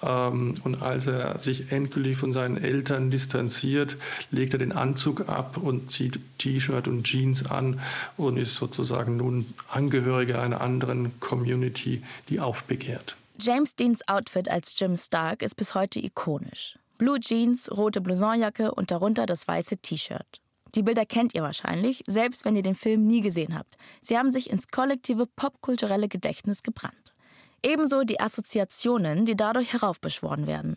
[0.03, 3.95] ähm, und als er sich endgültig von seinen Eltern distanziert,
[4.29, 7.79] legt er den Anzug ab und zieht T-Shirt und Jeans an
[8.17, 13.15] und ist sozusagen nun Angehöriger einer anderen Community, die aufbegehrt.
[13.39, 16.77] James Deans Outfit als Jim Stark ist bis heute ikonisch.
[16.97, 20.41] Blue Jeans, rote Blousonjacke und darunter das weiße T-Shirt.
[20.75, 23.77] Die Bilder kennt ihr wahrscheinlich, selbst wenn ihr den Film nie gesehen habt.
[24.01, 27.13] Sie haben sich ins kollektive popkulturelle Gedächtnis gebrannt.
[27.63, 30.75] Ebenso die Assoziationen, die dadurch heraufbeschworen werden.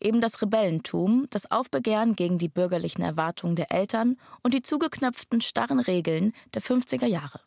[0.00, 5.80] Eben das Rebellentum, das Aufbegehren gegen die bürgerlichen Erwartungen der Eltern und die zugeknöpften starren
[5.80, 7.40] Regeln der 50er Jahre.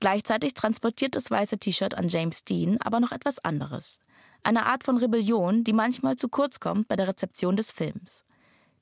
[0.00, 4.00] Gleichzeitig transportiert das weiße T-Shirt an James Dean aber noch etwas anderes.
[4.42, 8.24] Eine Art von Rebellion, die manchmal zu kurz kommt bei der Rezeption des Films.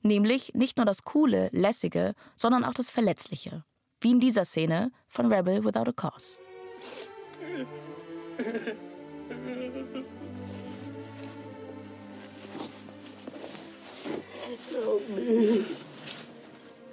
[0.01, 3.63] Nämlich nicht nur das Coole, Lässige, sondern auch das Verletzliche.
[3.99, 6.39] Wie in dieser Szene von Rebel Without a Cause.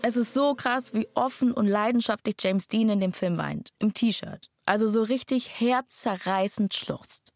[0.02, 3.72] Es ist so krass, wie offen und leidenschaftlich James Dean in dem Film weint.
[3.78, 4.50] Im T-Shirt.
[4.66, 7.32] Also so richtig herzzerreißend schluchzt.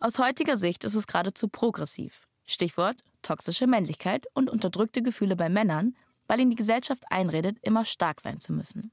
[0.00, 2.26] Aus heutiger Sicht ist es geradezu progressiv.
[2.46, 5.96] Stichwort toxische Männlichkeit und unterdrückte Gefühle bei Männern,
[6.28, 8.92] weil ihnen die Gesellschaft einredet, immer stark sein zu müssen.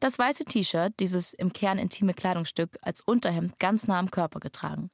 [0.00, 4.90] Das weiße T-Shirt, dieses im Kern intime Kleidungsstück, als Unterhemd ganz nah am Körper getragen.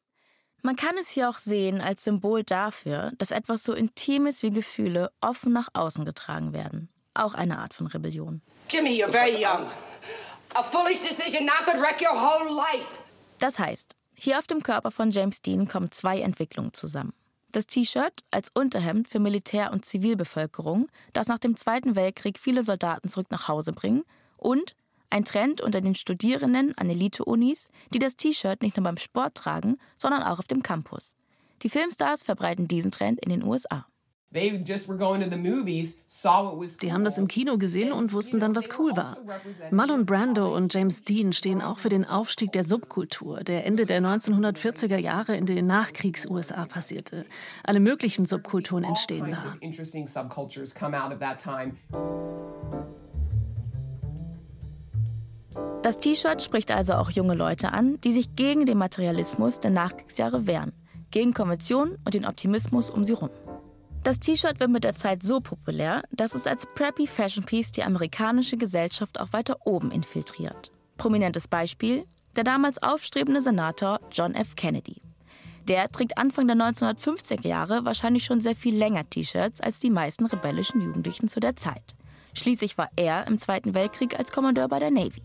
[0.65, 5.11] Man kann es hier auch sehen als Symbol dafür, dass etwas so Intimes wie Gefühle
[5.21, 6.89] offen nach außen getragen werden.
[7.15, 8.43] Auch eine Art von Rebellion.
[8.71, 9.67] Jimmy, you're very young.
[10.55, 13.01] A foolish decision now could wreck your whole life.
[13.41, 17.13] Das heißt, hier auf dem Körper von James Dean kommen zwei Entwicklungen zusammen.
[17.53, 23.09] Das T-Shirt als Unterhemd für Militär- und Zivilbevölkerung, das nach dem Zweiten Weltkrieg viele Soldaten
[23.09, 24.05] zurück nach Hause bringen,
[24.39, 24.75] und
[25.11, 29.79] ein Trend unter den Studierenden an Elite-Unis, die das T-Shirt nicht nur beim Sport tragen,
[29.99, 31.17] sondern auch auf dem Campus.
[31.63, 33.87] Die Filmstars verbreiten diesen Trend in den USA.
[36.83, 39.19] Die haben das im Kino gesehen und wussten dann, was cool war.
[39.71, 44.01] Marlon Brando und James Dean stehen auch für den Aufstieg der Subkultur, der Ende der
[44.01, 47.25] 1940er Jahre in den Nachkriegs-USA passierte.
[47.63, 49.57] Alle möglichen Subkulturen entstehen da.
[55.83, 60.47] Das T-Shirt spricht also auch junge Leute an, die sich gegen den Materialismus der Nachkriegsjahre
[60.47, 60.73] wehren,
[61.11, 63.31] gegen Konventionen und den Optimismus um sie herum.
[64.05, 67.85] Das T-Shirt wird mit der Zeit so populär, dass es als Preppy Fashion Piece die
[67.85, 70.73] amerikanische Gesellschaft auch weiter oben infiltriert.
[70.97, 74.57] Prominentes Beispiel: der damals aufstrebende Senator John F.
[74.57, 75.01] Kennedy.
[75.69, 80.27] Der trägt Anfang der 1950er Jahre wahrscheinlich schon sehr viel länger T-Shirts als die meisten
[80.27, 81.95] rebellischen Jugendlichen zu der Zeit.
[82.35, 85.23] Schließlich war er im Zweiten Weltkrieg als Kommandeur bei der Navy.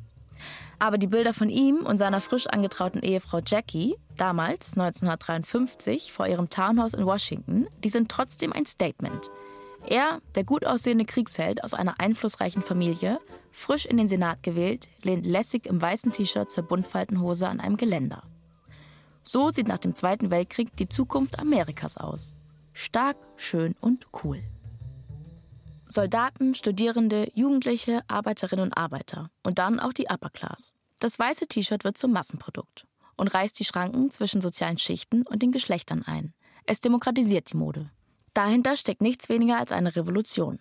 [0.77, 6.49] Aber die Bilder von ihm und seiner frisch angetrauten Ehefrau Jackie, damals 1953 vor ihrem
[6.49, 9.31] Townhouse in Washington, die sind trotzdem ein Statement.
[9.85, 13.19] Er, der gut aussehende Kriegsheld aus einer einflussreichen Familie,
[13.51, 18.23] frisch in den Senat gewählt, lehnt lässig im weißen T-Shirt zur Buntfaltenhose an einem Geländer.
[19.23, 22.33] So sieht nach dem Zweiten Weltkrieg die Zukunft Amerikas aus.
[22.73, 24.43] Stark, schön und cool.
[25.87, 30.75] Soldaten, Studierende, Jugendliche, Arbeiterinnen und Arbeiter und dann auch die Upper Class.
[30.99, 32.85] Das weiße T-Shirt wird zum Massenprodukt
[33.17, 36.33] und reißt die Schranken zwischen sozialen Schichten und den Geschlechtern ein.
[36.65, 37.89] Es demokratisiert die Mode.
[38.33, 40.59] Dahinter steckt nichts weniger als eine Revolution.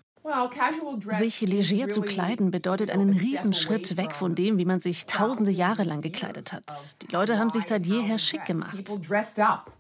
[1.10, 5.84] Sich leger zu kleiden bedeutet einen Riesenschritt weg von dem, wie man sich tausende Jahre
[5.84, 7.00] lang gekleidet hat.
[7.02, 8.90] Die Leute haben sich seit jeher schick gemacht.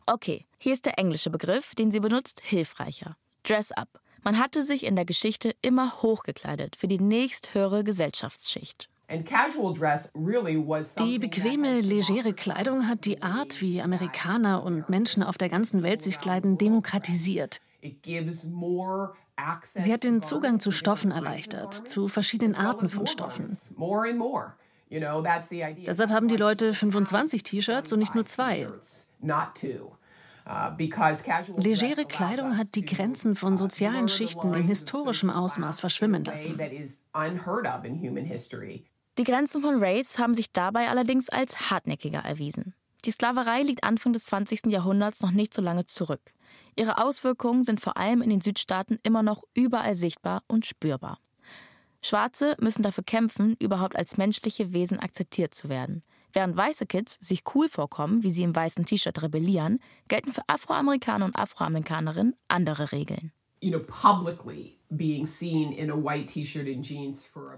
[0.06, 3.16] Okay, hier ist der englische Begriff, den sie benutzt, hilfreicher.
[3.42, 4.00] Dress up.
[4.22, 8.88] Man hatte sich in der Geschichte immer hochgekleidet für die nächsthöhere Gesellschaftsschicht.
[10.98, 16.02] Die bequeme, legere Kleidung hat die Art, wie Amerikaner und Menschen auf der ganzen Welt
[16.02, 17.60] sich kleiden, demokratisiert.
[19.64, 23.56] Sie hat den Zugang zu Stoffen erleichtert, zu verschiedenen Arten von Stoffen.
[24.90, 28.68] Deshalb haben die Leute 25 T-Shirts und nicht nur zwei.
[31.56, 36.56] Legere Kleidung hat die Grenzen von sozialen Schichten in historischem Ausmaß verschwimmen lassen.
[39.18, 42.74] Die Grenzen von Race haben sich dabei allerdings als hartnäckiger erwiesen.
[43.06, 44.66] Die Sklaverei liegt Anfang des 20.
[44.66, 46.20] Jahrhunderts noch nicht so lange zurück.
[46.74, 51.18] Ihre Auswirkungen sind vor allem in den Südstaaten immer noch überall sichtbar und spürbar.
[52.02, 56.02] Schwarze müssen dafür kämpfen, überhaupt als menschliche Wesen akzeptiert zu werden.
[56.34, 61.24] Während weiße Kids sich cool vorkommen, wie sie im weißen T-Shirt rebellieren, gelten für Afroamerikaner
[61.24, 63.32] und Afroamerikanerinnen andere Regeln.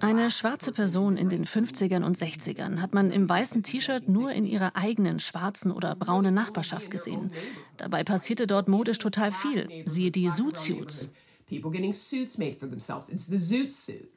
[0.00, 4.46] Eine schwarze Person in den 50ern und 60ern hat man im weißen T-Shirt nur in
[4.46, 7.30] ihrer eigenen schwarzen oder braunen Nachbarschaft gesehen.
[7.76, 9.68] Dabei passierte dort modisch total viel.
[9.84, 11.12] Siehe die Zoot-Suits.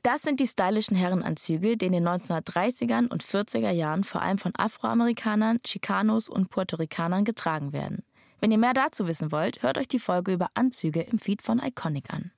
[0.03, 4.51] Das sind die stylischen Herrenanzüge, die in den 1930ern und 40er Jahren vor allem von
[4.57, 8.03] Afroamerikanern, Chicanos und Puerto Ricanern getragen werden.
[8.41, 11.59] Wenn ihr mehr dazu wissen wollt, hört euch die Folge über Anzüge im Feed von
[11.59, 12.31] Iconic an.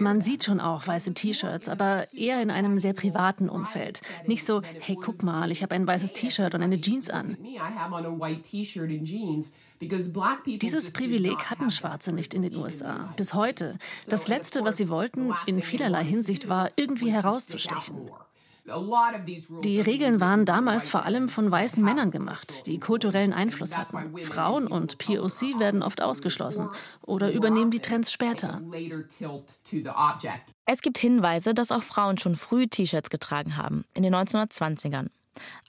[0.00, 4.00] Man sieht schon auch weiße T-Shirts, aber eher in einem sehr privaten Umfeld.
[4.26, 7.36] Nicht so, hey, guck mal, ich habe ein weißes T-Shirt und eine Jeans an.
[10.46, 13.12] Dieses Privileg hatten Schwarze nicht in den USA.
[13.16, 13.78] Bis heute.
[14.08, 18.10] Das Letzte, was sie wollten, in vielerlei Hinsicht, war irgendwie herauszustechen.
[19.64, 24.16] Die Regeln waren damals vor allem von weißen Männern gemacht, die kulturellen Einfluss hatten.
[24.22, 26.68] Frauen und POC werden oft ausgeschlossen
[27.02, 28.60] oder übernehmen die Trends später.
[30.64, 35.08] Es gibt Hinweise, dass auch Frauen schon früh T-Shirts getragen haben, in den 1920ern.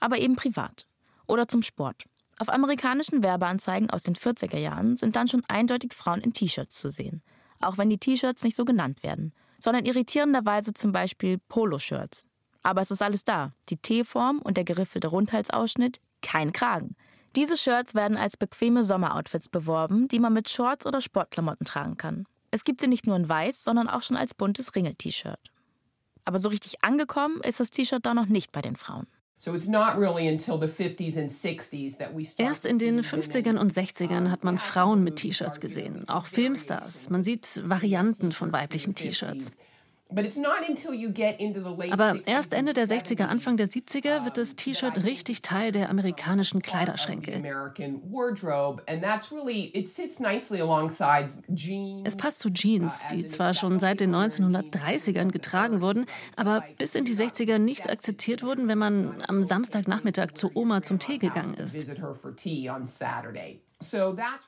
[0.00, 0.86] Aber eben privat
[1.26, 2.04] oder zum Sport.
[2.38, 6.90] Auf amerikanischen Werbeanzeigen aus den 40er Jahren sind dann schon eindeutig Frauen in T-Shirts zu
[6.90, 7.22] sehen.
[7.60, 12.26] Auch wenn die T-Shirts nicht so genannt werden, sondern irritierenderweise zum Beispiel Poloshirts.
[12.62, 13.52] Aber es ist alles da.
[13.68, 16.96] Die T-Form und der geriffelte Rundhalsausschnitt, kein Kragen.
[17.36, 22.26] Diese Shirts werden als bequeme Sommeroutfits beworben, die man mit Shorts oder Sportklamotten tragen kann.
[22.50, 25.38] Es gibt sie nicht nur in weiß, sondern auch schon als buntes Ringel-T-Shirt.
[26.24, 29.06] Aber so richtig angekommen ist das T-Shirt da noch nicht bei den Frauen.
[32.36, 37.08] Erst in den 50ern und 60ern hat man Frauen mit T-Shirts gesehen, auch Filmstars.
[37.08, 39.52] Man sieht Varianten von weiblichen T-Shirts.
[41.90, 46.62] Aber erst Ende der 60er, Anfang der 70er wird das T-Shirt richtig Teil der amerikanischen
[46.62, 47.42] Kleiderschränke.
[52.04, 57.04] Es passt zu Jeans, die zwar schon seit den 1930ern getragen wurden, aber bis in
[57.04, 61.86] die 60er nicht akzeptiert wurden, wenn man am Samstagnachmittag zu Oma zum Tee gegangen ist.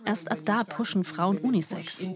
[0.05, 2.07] Erst ab da pushen Frauen Unisex.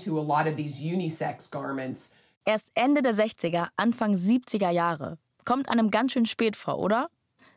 [2.48, 5.18] Erst Ende der 60er, Anfang 70er Jahre.
[5.44, 7.08] Kommt einem ganz schön spät vor, oder?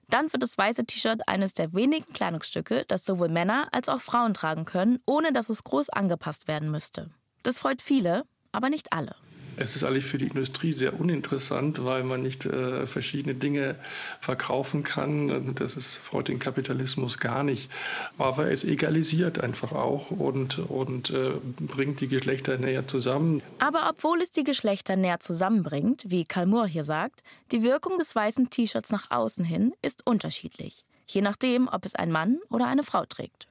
[0.08, 4.34] Dann wird das weiße T-Shirt eines der wenigen Kleidungsstücke, das sowohl Männer als auch Frauen
[4.34, 7.12] tragen können, ohne dass es groß angepasst werden müsste.
[7.44, 9.16] Das freut viele, aber nicht alle.
[9.62, 13.76] Es ist eigentlich für die Industrie sehr uninteressant, weil man nicht äh, verschiedene Dinge
[14.22, 15.54] verkaufen kann.
[15.56, 17.70] Das ist, freut den Kapitalismus gar nicht.
[18.18, 23.42] Aber es egalisiert einfach auch und, und äh, bringt die Geschlechter näher zusammen.
[23.60, 28.50] Aber obwohl es die Geschlechter näher zusammenbringt, wie Kalmur hier sagt, die Wirkung des weißen
[28.50, 30.86] T-Shirts nach außen hin ist unterschiedlich.
[31.06, 33.49] Je nachdem, ob es ein Mann oder eine Frau trägt.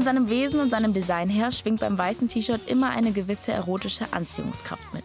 [0.00, 4.10] Von seinem Wesen und seinem Design her schwingt beim weißen T-Shirt immer eine gewisse erotische
[4.14, 5.04] Anziehungskraft mit.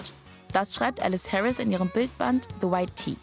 [0.54, 3.18] Das schreibt Alice Harris in ihrem Bildband The White Tee.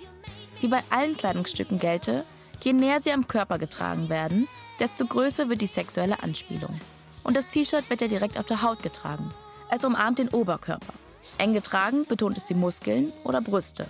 [0.60, 2.26] Wie bei allen Kleidungsstücken gelte,
[2.60, 4.48] je näher sie am Körper getragen werden,
[4.80, 6.78] desto größer wird die sexuelle Anspielung.
[7.24, 9.32] Und das T-Shirt wird ja direkt auf der Haut getragen.
[9.70, 10.92] Es umarmt den Oberkörper.
[11.38, 13.86] Eng getragen betont es die Muskeln oder Brüste.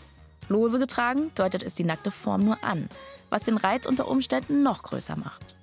[0.49, 2.88] Lose getragen deutet es die nackte Form nur an,
[3.29, 5.57] was den Reiz unter Umständen noch größer macht.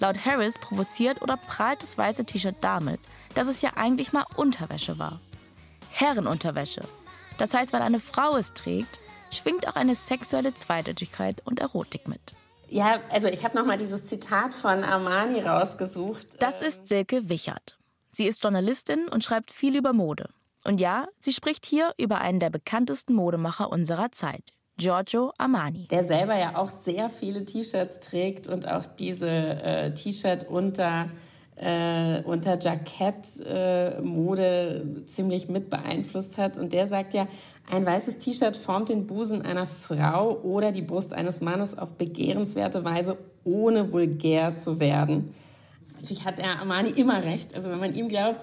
[0.00, 3.00] Laut Harris provoziert oder prahlt das weiße T-Shirt damit,
[3.34, 5.20] dass es ja eigentlich mal Unterwäsche war.
[5.90, 6.82] Herrenunterwäsche.
[7.36, 8.98] Das heißt, weil eine Frau es trägt,
[9.30, 12.34] schwingt auch eine sexuelle Zweideutigkeit und Erotik mit.
[12.68, 16.26] Ja, also ich habe noch mal dieses Zitat von Armani rausgesucht.
[16.38, 17.76] Das ist Silke Wichert.
[18.10, 20.30] Sie ist Journalistin und schreibt viel über Mode.
[20.64, 25.86] Und ja, sie spricht hier über einen der bekanntesten Modemacher unserer Zeit, Giorgio Armani.
[25.88, 31.10] Der selber ja auch sehr viele T-Shirts trägt und auch diese äh, T-Shirt unter
[31.56, 36.56] äh, unter Jackett-Mode äh, ziemlich mit beeinflusst hat.
[36.56, 37.28] Und der sagt ja,
[37.70, 42.82] ein weißes T-Shirt formt den Busen einer Frau oder die Brust eines Mannes auf begehrenswerte
[42.84, 45.34] Weise, ohne vulgär zu werden.
[45.94, 47.54] Natürlich hat er Armani immer recht.
[47.54, 48.40] Also wenn man ihm glaubt,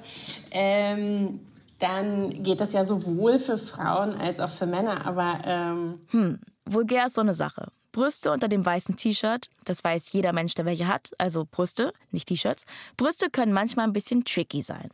[0.52, 1.39] ähm,
[1.79, 5.05] dann geht das ja sowohl für Frauen als auch für Männer.
[5.05, 7.71] Aber ähm hm, vulgär ist so eine Sache.
[7.91, 12.27] Brüste unter dem weißen T-Shirt, das weiß jeder Mensch, der welche hat, also Brüste, nicht
[12.27, 12.65] T-Shirts.
[12.95, 14.89] Brüste können manchmal ein bisschen tricky sein.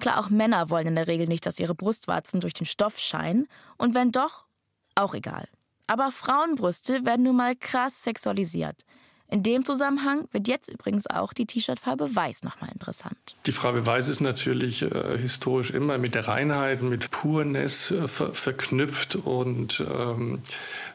[0.00, 3.48] Klar, auch Männer wollen in der Regel nicht, dass ihre Brustwarzen durch den Stoff scheinen.
[3.78, 4.46] Und wenn doch,
[4.94, 5.48] auch egal.
[5.86, 8.84] Aber Frauenbrüste werden nun mal krass sexualisiert.
[9.28, 13.36] In dem Zusammenhang wird jetzt übrigens auch die T-Shirt-Farbe Weiß nochmal interessant.
[13.46, 18.34] Die Farbe Weiß ist natürlich äh, historisch immer mit der Reinheit, mit Purness äh, ver
[18.34, 20.42] verknüpft und ähm,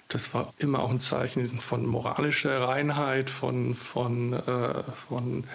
[0.08, 5.46] das war immer auch ein Zeichen von moralischer Reinheit, von, von, äh, von,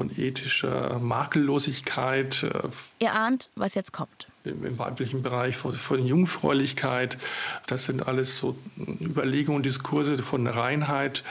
[0.00, 2.42] von ethischer Makellosigkeit.
[2.42, 2.68] Äh,
[3.00, 7.18] Ihr ahnt, was jetzt kommt im, weiblichen Bereich von, von, Jungfräulichkeit.
[7.66, 11.22] Das sind alles so Überlegungen, Diskurse von Reinheit,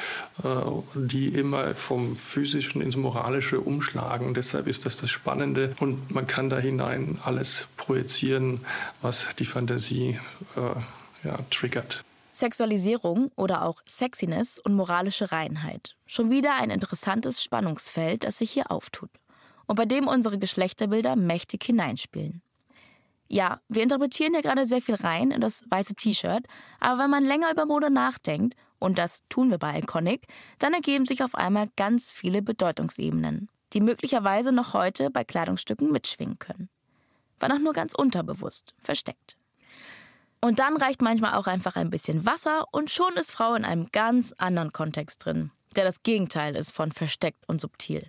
[0.43, 0.47] äh,
[0.93, 4.27] die immer vom Physischen ins Moralische umschlagen.
[4.27, 5.73] Und deshalb ist das das Spannende.
[5.79, 8.61] Und man kann da hinein alles projizieren,
[9.01, 10.19] was die Fantasie
[10.55, 12.03] äh, ja, triggert.
[12.39, 15.95] Sexualisierung oder auch Sexiness und moralische Reinheit.
[16.05, 19.09] Schon wieder ein interessantes Spannungsfeld, das sich hier auftut
[19.69, 22.41] und bei dem unsere Geschlechterbilder mächtig hineinspielen.
[23.27, 26.47] Ja, wir interpretieren hier gerade sehr viel rein in das weiße T-Shirt,
[26.79, 30.25] aber wenn man länger über Mode nachdenkt, und das tun wir bei Iconic,
[30.57, 36.39] dann ergeben sich auf einmal ganz viele Bedeutungsebenen, die möglicherweise noch heute bei Kleidungsstücken mitschwingen
[36.39, 36.69] können.
[37.39, 39.37] War noch nur ganz unterbewusst, versteckt.
[40.41, 43.89] Und dann reicht manchmal auch einfach ein bisschen Wasser und schon ist Frau in einem
[43.91, 48.07] ganz anderen Kontext drin, der das Gegenteil ist von versteckt und subtil.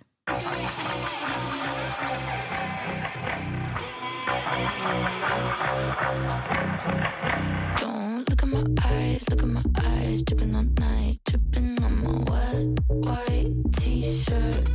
[7.75, 12.19] Don't look at my eyes, look at my eyes, dripping all night, dripping on my
[12.31, 14.71] wet white t-shirt.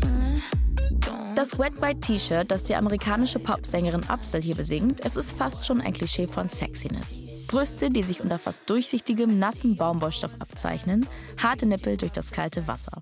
[1.37, 5.83] Das Wet White T-Shirt, das die amerikanische Popsängerin Upsell hier besingt, es ist fast schon
[5.83, 7.36] ein Klischee von Sexiness.
[7.49, 11.07] Brüste, die sich unter fast durchsichtigem, nassen Baumwollstoff abzeichnen,
[11.39, 12.99] harte Nippel durch das kalte Wasser.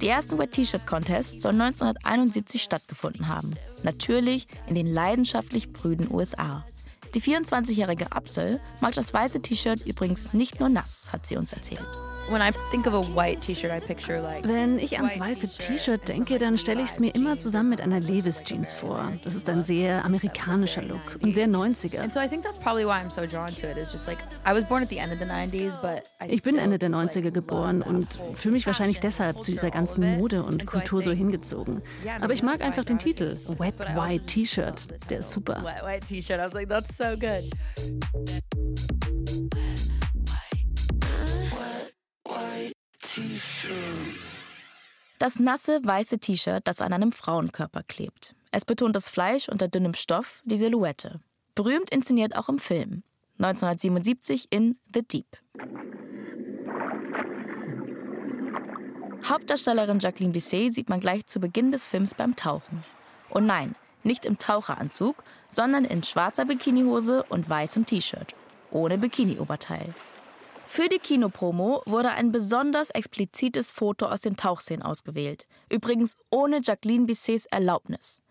[0.00, 3.54] Die ersten Wet T-Shirt Contests sollen 1971 stattgefunden haben.
[3.82, 6.64] Natürlich in den leidenschaftlich brüden USA.
[7.14, 11.86] Die 24-jährige Apsel mag das weiße T-Shirt übrigens nicht nur nass, hat sie uns erzählt.
[12.28, 12.42] Wenn
[14.78, 18.42] ich ans weiße T-Shirt denke, dann stelle ich es mir immer zusammen mit einer Levis
[18.42, 19.12] Jeans vor.
[19.22, 22.00] Das ist ein sehr amerikanischer Look und sehr 90er.
[26.28, 30.42] Ich bin Ende der 90er geboren und fühle mich wahrscheinlich deshalb zu dieser ganzen Mode
[30.42, 31.80] und Kultur so hingezogen.
[32.20, 34.88] Aber ich mag einfach den Titel Wet White T-Shirt.
[35.10, 35.62] Der ist super.
[35.62, 36.40] Wet White T-Shirt.
[36.40, 37.44] I was like, that's so good.
[45.18, 48.34] Das nasse weiße T-Shirt, das an einem Frauenkörper klebt.
[48.50, 51.20] Es betont das Fleisch unter dünnem Stoff, die Silhouette.
[51.54, 53.02] Berühmt inszeniert auch im Film.
[53.38, 55.26] 1977 in The Deep.
[59.24, 62.84] Hauptdarstellerin Jacqueline Bisset sieht man gleich zu Beginn des Films beim Tauchen.
[63.30, 63.74] Und nein,
[64.06, 68.34] nicht im Taucheranzug, sondern in schwarzer Bikinihose und weißem T-Shirt.
[68.70, 69.94] Ohne Bikini-Oberteil.
[70.66, 75.46] Für die Kinopromo wurde ein besonders explizites Foto aus den Tauchszenen ausgewählt.
[75.70, 78.22] Übrigens ohne Jacqueline Bissets Erlaubnis.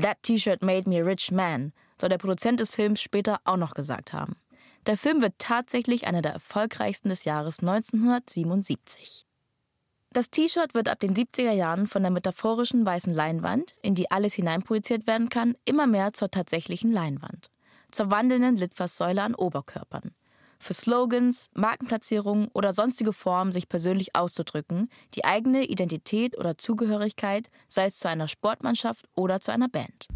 [0.00, 3.74] That T-Shirt made me a rich man, soll der Produzent des Films später auch noch
[3.74, 4.36] gesagt haben.
[4.86, 9.26] Der Film wird tatsächlich einer der erfolgreichsten des Jahres 1977.
[10.16, 14.32] Das T-Shirt wird ab den 70er Jahren von der metaphorischen weißen Leinwand, in die alles
[14.32, 17.50] hineinprojiziert werden kann, immer mehr zur tatsächlichen Leinwand.
[17.90, 20.12] Zur wandelnden Litfaßsäule an Oberkörpern.
[20.58, 27.84] Für Slogans, Markenplatzierungen oder sonstige Formen, sich persönlich auszudrücken, die eigene Identität oder Zugehörigkeit, sei
[27.84, 30.08] es zu einer Sportmannschaft oder zu einer Band.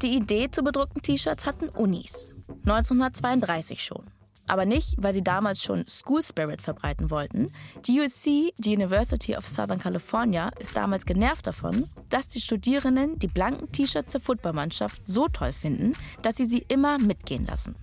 [0.00, 2.32] Die Idee zu bedruckten T-Shirts hatten Unis.
[2.66, 4.06] 1932 schon.
[4.48, 7.50] Aber nicht, weil sie damals schon School Spirit verbreiten wollten.
[7.84, 13.26] Die USC, die University of Southern California, ist damals genervt davon, dass die Studierenden die
[13.26, 17.74] blanken T-Shirts der Footballmannschaft so toll finden, dass sie sie immer mitgehen lassen.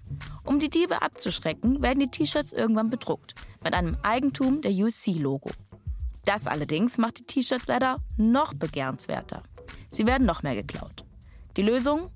[0.45, 5.49] Um die Diebe abzuschrecken, werden die T-Shirts irgendwann bedruckt, mit einem Eigentum der USC-Logo.
[6.23, 9.43] Das allerdings macht die T-Shirts leider noch begehrenswerter.
[9.89, 11.03] Sie werden noch mehr geklaut.
[11.57, 12.09] Die Lösung?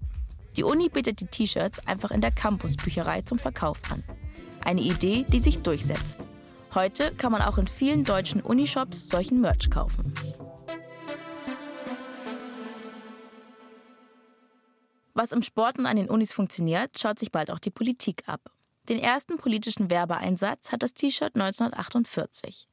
[0.58, 4.04] Die Uni bietet die T-Shirts einfach in der Campusbücherei zum Verkauf an.
[4.62, 6.22] Eine Idee, die sich durchsetzt.
[6.74, 10.16] Heute kann man auch in vielen deutschen Unishops solchen Merch kaufen.
[15.14, 18.42] Was im Sport und an den Unis funktioniert, schaut sich bald auch die Politik ab.
[18.90, 22.68] Den ersten politischen Werbeeinsatz hat das T-Shirt 1948.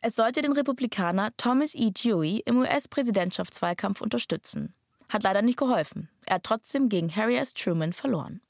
[0.00, 1.90] Es sollte den Republikaner Thomas E.
[1.90, 4.74] Dewey im US-Präsidentschaftswahlkampf unterstützen.
[5.08, 6.08] Hat leider nicht geholfen.
[6.26, 7.54] Er hat trotzdem gegen Harry S.
[7.54, 8.40] Truman verloren.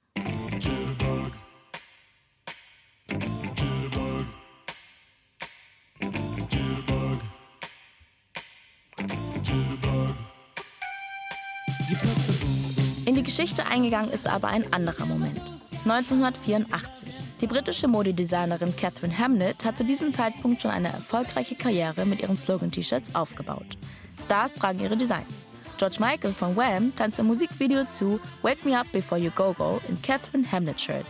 [13.07, 15.41] In die Geschichte eingegangen ist aber ein anderer Moment.
[15.87, 17.15] 1984.
[17.43, 22.37] Die britische Modedesignerin Catherine Hamnett hat zu diesem Zeitpunkt schon eine erfolgreiche Karriere mit ihren
[22.37, 23.77] Slogan-T-Shirts aufgebaut.
[24.19, 25.51] Stars tragen ihre Designs.
[25.79, 29.81] George Michael von Wham tanzt im Musikvideo zu Wake Me Up Before You Go Go
[29.89, 31.07] in Catherine Hamlet Shirt.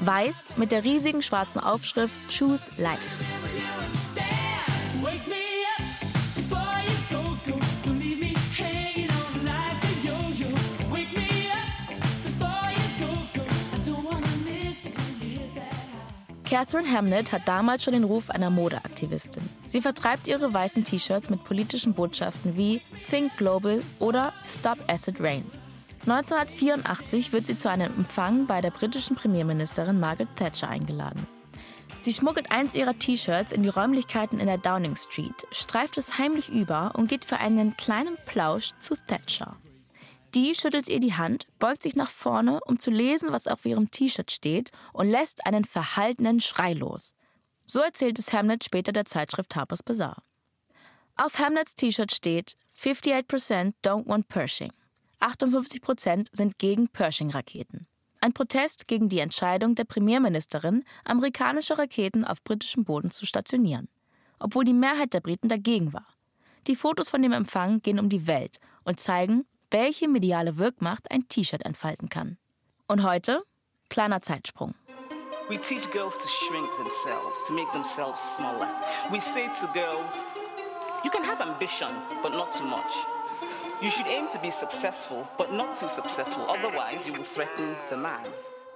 [0.00, 3.37] Weiß mit der riesigen schwarzen Aufschrift Choose Life.
[16.48, 19.46] Catherine Hamnett hat damals schon den Ruf einer Modeaktivistin.
[19.66, 22.80] Sie vertreibt ihre weißen T-Shirts mit politischen Botschaften wie
[23.10, 25.44] Think Global oder Stop Acid Rain.
[26.06, 31.26] 1984 wird sie zu einem Empfang bei der britischen Premierministerin Margaret Thatcher eingeladen.
[32.00, 36.48] Sie schmuggelt eins ihrer T-Shirts in die Räumlichkeiten in der Downing Street, streift es heimlich
[36.48, 39.58] über und geht für einen kleinen Plausch zu Thatcher.
[40.34, 43.90] Die schüttelt ihr die Hand, beugt sich nach vorne, um zu lesen, was auf ihrem
[43.90, 47.14] T-Shirt steht, und lässt einen verhaltenen Schrei los.
[47.64, 50.22] So erzählt es Hamlet später der Zeitschrift Harper's Bazaar.
[51.16, 54.72] Auf Hamlets T-Shirt steht 58% don't want Pershing.
[55.20, 57.86] 58% sind gegen Pershing-Raketen.
[58.20, 63.88] Ein Protest gegen die Entscheidung der Premierministerin, amerikanische Raketen auf britischem Boden zu stationieren.
[64.38, 66.06] Obwohl die Mehrheit der Briten dagegen war.
[66.66, 71.28] Die Fotos von dem Empfang gehen um die Welt und zeigen, welche mediale Wirkmacht ein
[71.28, 72.38] T-Shirt entfalten kann.
[72.86, 73.42] Und heute?
[73.88, 74.74] Kleiner Zeitsprung.
[75.48, 78.68] We teach girls to shrink themselves, to make themselves smaller.
[79.10, 80.22] We say to girls,
[81.04, 81.88] you can have ambition,
[82.22, 82.92] but not too much.
[83.80, 87.96] You should aim to be successful, but not too successful, otherwise you will threaten the
[87.96, 88.24] man.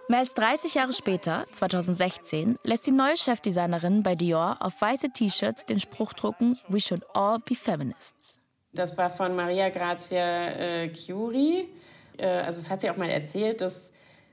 [0.09, 5.65] Mehr als 30 Jahre später, 2016, lässt die neue Chefdesignerin bei Dior auf weiße T-Shirts
[5.65, 8.42] den Spruch drucken, We should all be feminists.
[8.73, 11.69] Das war von Maria Grazia äh, Curie.
[12.17, 13.93] Äh, also es hat sie auch mal erzählt, dass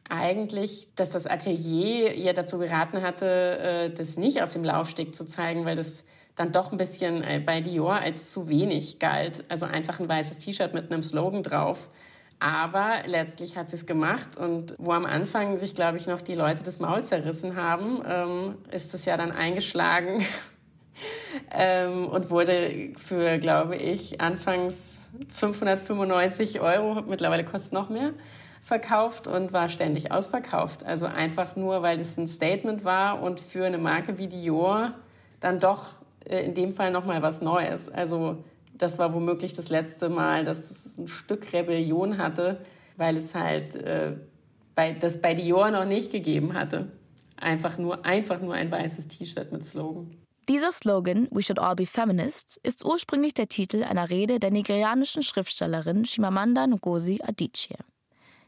[0.10, 5.26] eigentlich, dass das Atelier ihr dazu geraten hatte, äh, das nicht auf dem Laufsteg zu
[5.26, 6.04] zeigen, weil das
[6.36, 9.44] dann doch ein bisschen äh, bei Dior als zu wenig galt.
[9.50, 11.90] Also einfach ein weißes T-Shirt mit einem Slogan drauf.
[12.40, 16.36] Aber letztlich hat sie es gemacht und wo am Anfang sich, glaube ich, noch die
[16.36, 20.24] Leute das Maul zerrissen haben, ähm, ist es ja dann eingeschlagen
[21.52, 28.12] ähm, und wurde für, glaube ich, anfangs 595 Euro, mittlerweile kostet es noch mehr,
[28.62, 30.84] verkauft und war ständig ausverkauft.
[30.86, 34.94] Also einfach nur, weil es ein Statement war und für eine Marke wie Dior
[35.40, 35.94] dann doch
[36.26, 37.90] äh, in dem Fall nochmal was Neues.
[37.90, 38.44] Also
[38.78, 42.62] das war womöglich das letzte Mal, dass es ein Stück Rebellion hatte,
[42.98, 44.16] weil es halt äh,
[44.76, 46.92] bei, das bei Dior noch nicht gegeben hatte.
[47.38, 50.16] Einfach nur, einfach nur ein weißes T-Shirt mit Slogan.
[50.50, 55.22] Dieser Slogan We should all be feminists ist ursprünglich der Titel einer Rede der nigerianischen
[55.22, 57.76] Schriftstellerin Shimamanda Ngozi Adichie.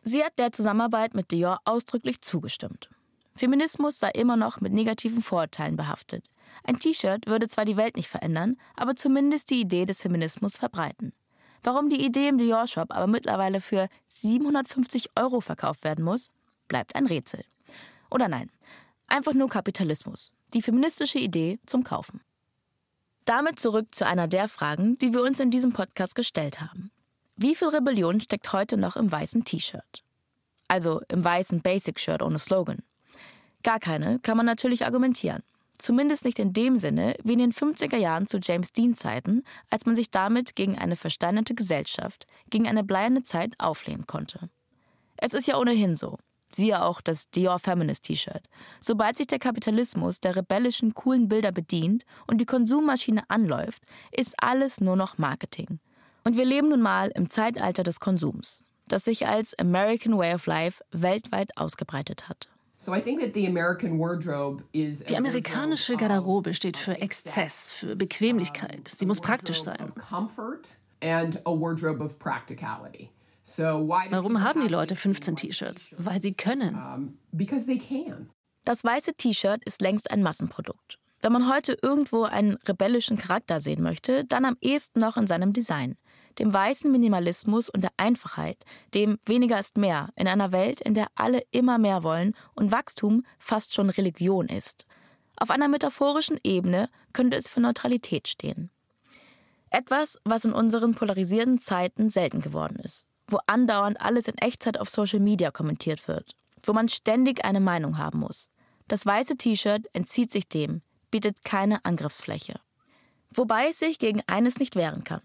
[0.01, 2.89] Sie hat der Zusammenarbeit mit Dior ausdrücklich zugestimmt.
[3.35, 6.25] Feminismus sei immer noch mit negativen Vorurteilen behaftet.
[6.63, 11.13] Ein T-Shirt würde zwar die Welt nicht verändern, aber zumindest die Idee des Feminismus verbreiten.
[11.61, 16.31] Warum die Idee im Dior-Shop aber mittlerweile für 750 Euro verkauft werden muss,
[16.67, 17.45] bleibt ein Rätsel.
[18.09, 18.49] Oder nein,
[19.05, 22.21] einfach nur Kapitalismus, die feministische Idee zum Kaufen.
[23.25, 26.91] Damit zurück zu einer der Fragen, die wir uns in diesem Podcast gestellt haben.
[27.35, 30.03] Wie viel Rebellion steckt heute noch im weißen T-Shirt?
[30.67, 32.83] Also im weißen Basic-Shirt ohne Slogan.
[33.63, 35.43] Gar keine, kann man natürlich argumentieren.
[35.77, 39.95] Zumindest nicht in dem Sinne wie in den 50er Jahren zu James Dean-Zeiten, als man
[39.95, 44.49] sich damit gegen eine versteinerte Gesellschaft, gegen eine bleierne Zeit auflehnen konnte.
[45.17, 46.17] Es ist ja ohnehin so.
[46.55, 48.43] Siehe auch das Dior Feminist T-Shirt.
[48.79, 54.81] Sobald sich der Kapitalismus der rebellischen, coolen Bilder bedient und die Konsummaschine anläuft, ist alles
[54.81, 55.79] nur noch Marketing.
[56.23, 60.45] Und wir leben nun mal im Zeitalter des Konsums, das sich als American Way of
[60.45, 62.49] Life weltweit ausgebreitet hat.
[65.09, 68.87] Die amerikanische Garderobe steht für Exzess, für Bequemlichkeit.
[68.87, 69.91] Sie muss praktisch sein.
[74.11, 75.91] Warum haben die Leute 15 T-Shirts?
[75.97, 76.75] Weil sie können.
[78.63, 80.99] Das weiße T-Shirt ist längst ein Massenprodukt.
[81.21, 85.53] Wenn man heute irgendwo einen rebellischen Charakter sehen möchte, dann am ehesten noch in seinem
[85.53, 85.97] Design.
[86.39, 88.57] Dem weißen Minimalismus und der Einfachheit,
[88.93, 93.23] dem weniger ist mehr, in einer Welt, in der alle immer mehr wollen und Wachstum
[93.37, 94.85] fast schon Religion ist.
[95.35, 98.71] Auf einer metaphorischen Ebene könnte es für Neutralität stehen.
[99.69, 104.89] Etwas, was in unseren polarisierten Zeiten selten geworden ist wo andauernd alles in Echtzeit auf
[104.89, 108.49] Social Media kommentiert wird, wo man ständig eine Meinung haben muss.
[108.87, 112.59] Das weiße T-Shirt entzieht sich dem, bietet keine Angriffsfläche.
[113.33, 115.21] Wobei es sich gegen eines nicht wehren kann.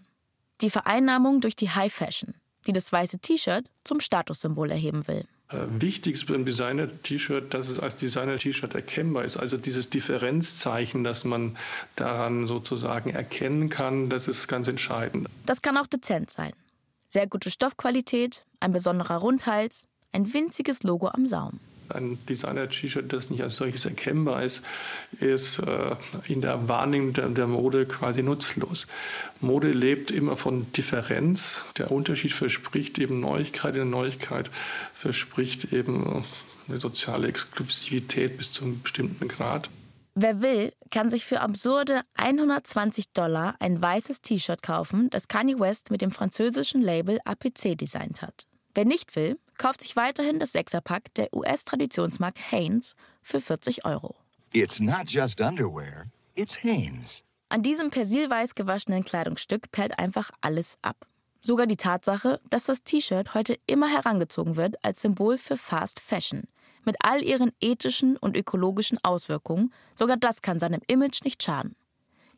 [0.61, 2.33] Die Vereinnahmung durch die High Fashion,
[2.65, 5.25] die das weiße T-Shirt zum Statussymbol erheben will.
[5.49, 9.37] Äh, wichtig ist beim Designer-T-Shirt, dass es als Designer-T-Shirt erkennbar ist.
[9.37, 11.57] Also dieses Differenzzeichen, das man
[11.95, 15.27] daran sozusagen erkennen kann, das ist ganz entscheidend.
[15.45, 16.51] Das kann auch dezent sein.
[17.09, 21.61] Sehr gute Stoffqualität, ein besonderer Rundhals, ein winziges Logo am Saum.
[21.87, 24.61] Ein Designer-T-Shirt, das nicht als solches erkennbar ist,
[25.21, 25.95] ist äh,
[26.27, 28.87] in der Wahrnehmung der, der, Mode quasi nutzlos.
[29.39, 31.63] Mode lebt immer von Differenz.
[31.77, 33.77] Der Unterschied verspricht eben Neuigkeit.
[33.77, 34.49] In Neuigkeit
[34.93, 36.25] verspricht eben
[36.67, 39.69] eine soziale Exklusivität bis zu einem bestimmten Grad.
[40.19, 45.91] Wer will, kann sich für absurde 120 Dollar ein weißes T-Shirt kaufen, das Kanye West
[45.91, 48.47] mit dem französischen Label APC designt hat.
[48.73, 54.15] Wer nicht will, kauft sich weiterhin das Sechserpack der US-Traditionsmarke Hanes für 40 Euro.
[54.53, 57.21] It's not just underwear, it's Hanes.
[57.49, 61.05] An diesem persilweiß gewaschenen Kleidungsstück perlt einfach alles ab.
[61.41, 66.45] Sogar die Tatsache, dass das T-Shirt heute immer herangezogen wird als Symbol für Fast Fashion–
[66.87, 71.75] mit all ihren ethischen und ökologischen Auswirkungen, sogar das kann seinem Image nicht schaden.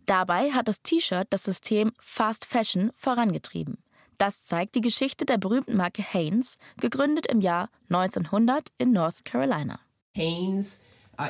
[0.06, 3.78] Dabei hat das T-Shirt das System Fast Fashion vorangetrieben.
[4.18, 9.80] Das zeigt die Geschichte der berühmten Marke Hanes, gegründet im Jahr 1900 in North Carolina.
[10.18, 10.84] Hanes
[11.20, 11.26] Uh,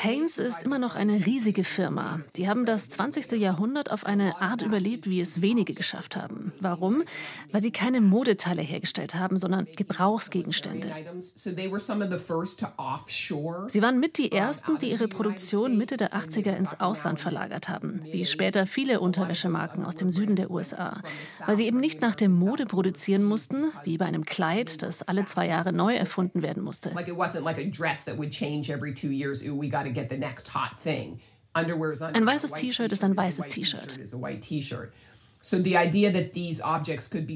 [0.00, 2.20] Hanes ist immer noch eine riesige Firma.
[2.32, 3.32] Sie haben das 20.
[3.32, 6.52] Jahrhundert auf eine Art überlebt, wie es wenige geschafft haben.
[6.60, 7.02] Warum?
[7.50, 10.94] Weil sie keine Modeteile hergestellt haben, sondern Gebrauchsgegenstände.
[13.66, 18.02] Sie waren mit die ersten, die ihre Produktion Mitte der 80er ins Ausland verlagert haben,
[18.04, 21.00] wie später viele Unterwäschemarken aus dem Süden der USA,
[21.44, 25.24] weil sie eben nicht nach der Mode produzieren mussten, wie bei einem Kleid, das alle
[25.24, 26.94] zwei Jahre neu erfunden werden muss musste.
[32.14, 34.00] Ein weißes T-Shirt ist ein weißes T-Shirt.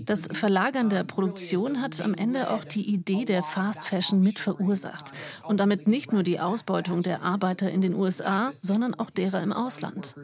[0.04, 5.12] Das Verlagern der Produktion hat am Ende auch die Idee der Fast Fashion mit verursacht
[5.48, 9.52] und damit nicht nur die Ausbeutung der Arbeiter in den USA, sondern auch derer im
[9.52, 10.14] Ausland.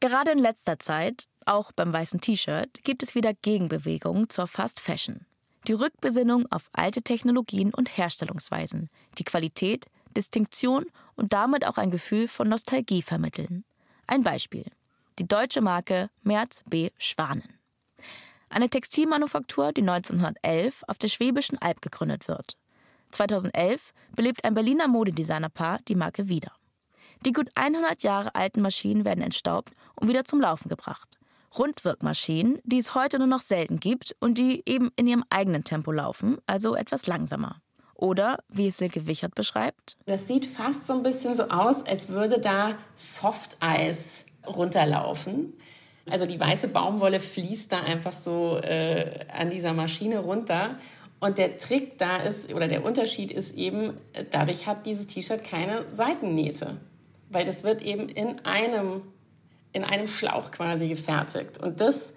[0.00, 5.26] Gerade in letzter Zeit auch beim weißen T-Shirt gibt es wieder Gegenbewegungen zur Fast Fashion.
[5.66, 9.86] Die Rückbesinnung auf alte Technologien und Herstellungsweisen, die Qualität,
[10.16, 10.86] Distinktion
[11.16, 13.64] und damit auch ein Gefühl von Nostalgie vermitteln.
[14.06, 14.64] Ein Beispiel.
[15.18, 16.90] Die deutsche Marke Merz B.
[16.98, 17.58] Schwanen.
[18.50, 22.56] Eine Textilmanufaktur, die 1911 auf der Schwäbischen Alb gegründet wird.
[23.10, 26.52] 2011 belebt ein Berliner Modedesignerpaar die Marke wieder.
[27.24, 31.17] Die gut 100 Jahre alten Maschinen werden entstaubt und wieder zum Laufen gebracht.
[31.56, 35.92] Rundwirkmaschinen, die es heute nur noch selten gibt und die eben in ihrem eigenen Tempo
[35.92, 37.56] laufen, also etwas langsamer.
[37.94, 39.96] Oder, wie es Silke Wichert beschreibt.
[40.06, 45.52] Das sieht fast so ein bisschen so aus, als würde da Softeis runterlaufen.
[46.08, 50.76] Also die weiße Baumwolle fließt da einfach so äh, an dieser Maschine runter.
[51.20, 53.94] Und der Trick da ist, oder der Unterschied ist eben,
[54.30, 56.78] dadurch hat dieses T-Shirt keine Seitennähte.
[57.30, 59.02] Weil das wird eben in einem
[59.72, 61.58] in einem Schlauch quasi gefertigt.
[61.58, 62.14] Und das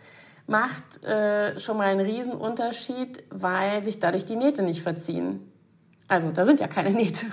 [0.48, 5.52] macht äh, schon mal einen Riesenunterschied, weil sich dadurch die Nähte nicht verziehen.
[6.08, 7.26] Also da sind ja keine Nähte.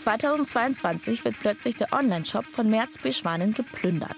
[0.00, 3.12] 2022 wird plötzlich der Online-Shop von Merz B.
[3.12, 4.16] Schwanen geplündert.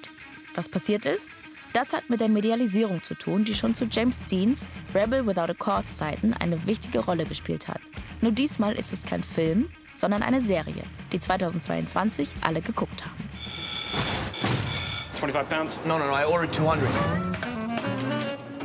[0.54, 1.30] Was passiert ist?
[1.72, 5.54] Das hat mit der Medialisierung zu tun, die schon zu James Deans Rebel Without a
[5.54, 7.80] Cause Zeiten eine wichtige Rolle gespielt hat.
[8.20, 13.30] Nur diesmal ist es kein Film, sondern eine Serie, die 2022 alle geguckt haben.
[15.14, 15.78] 25 pounds?
[15.86, 16.86] No, no, no, I ordered 200.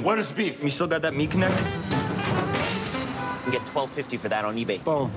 [0.04, 0.62] What is beef?
[0.62, 1.58] You still got that meat connect?
[3.46, 4.84] You get 12.50 for that on eBay.
[4.84, 5.10] Boom.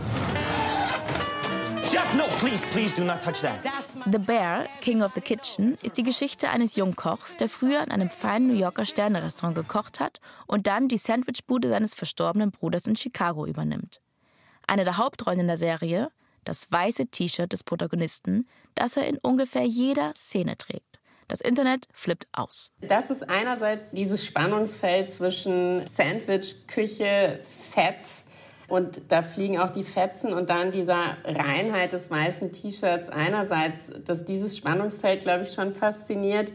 [2.16, 3.60] No, please, please do not touch that.
[4.06, 7.90] The Bear, King of the Kitchen, ist die Geschichte eines jungen Kochs, der früher in
[7.90, 12.96] einem feinen New Yorker Sternerestaurant gekocht hat und dann die Sandwichbude seines verstorbenen Bruders in
[12.96, 14.00] Chicago übernimmt.
[14.66, 16.10] Eine der Hauptrollen in der Serie,
[16.44, 20.98] das weiße T-Shirt des Protagonisten, das er in ungefähr jeder Szene trägt.
[21.28, 22.72] Das Internet flippt aus.
[22.80, 28.08] Das ist einerseits dieses Spannungsfeld zwischen Sandwich, Küche, Fett,
[28.70, 34.24] und da fliegen auch die Fetzen und dann dieser Reinheit des weißen T-Shirts einerseits, dass
[34.24, 36.52] dieses Spannungsfeld, glaube ich, schon fasziniert.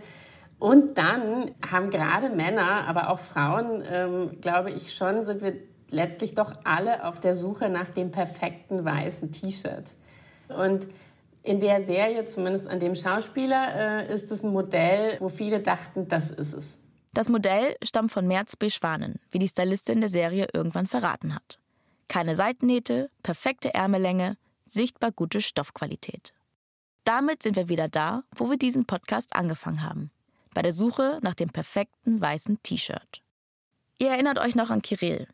[0.58, 5.56] Und dann haben gerade Männer, aber auch Frauen, ähm, glaube ich schon, sind wir
[5.92, 9.92] letztlich doch alle auf der Suche nach dem perfekten weißen T-Shirt.
[10.58, 10.88] Und
[11.44, 16.08] in der Serie, zumindest an dem Schauspieler, äh, ist es ein Modell, wo viele dachten,
[16.08, 16.80] das ist es.
[17.14, 18.70] Das Modell stammt von Merz B.
[18.70, 21.60] Schwanen, wie die Stylistin der Serie irgendwann verraten hat.
[22.08, 26.34] Keine Seitennähte, perfekte Ärmellänge, sichtbar gute Stoffqualität.
[27.04, 30.12] Damit sind wir wieder da, wo wir diesen Podcast angefangen haben.
[30.54, 33.22] Bei der Suche nach dem perfekten weißen T-Shirt.
[33.98, 35.28] Ihr erinnert euch noch an Kirill,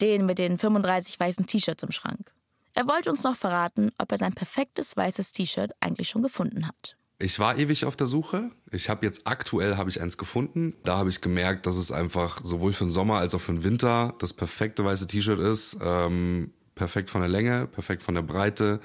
[0.00, 2.32] den mit den 35 weißen T-Shirts im Schrank.
[2.74, 6.96] Er wollte uns noch verraten, ob er sein perfektes weißes T-Shirt eigentlich schon gefunden hat.
[7.18, 8.50] Ich war ewig auf der Suche.
[8.72, 10.74] Ich habe jetzt aktuell habe ich eins gefunden.
[10.84, 13.62] Da habe ich gemerkt, dass es einfach sowohl für den Sommer als auch für den
[13.62, 15.78] Winter das perfekte weiße T-Shirt ist.
[15.80, 18.80] Ähm, perfekt von der Länge, perfekt von der Breite.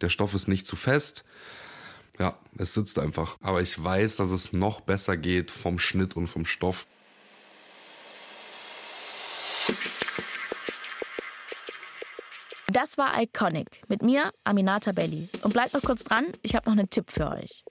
[0.00, 1.24] Der Stoff ist nicht zu fest.
[2.18, 3.36] Ja, es sitzt einfach.
[3.42, 6.86] Aber ich weiß, dass es noch besser geht vom Schnitt und vom Stoff.
[12.68, 15.28] Das war Iconic mit mir, Aminata Belli.
[15.42, 17.62] Und bleibt noch kurz dran, ich habe noch einen Tipp für euch.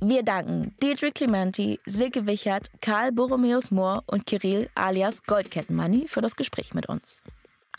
[0.00, 6.36] Wir danken Deirdre Clementi, Silke Wichert, Karl Borromeus Mohr und Kirill alias Goldkettenmoney für das
[6.36, 7.24] Gespräch mit uns.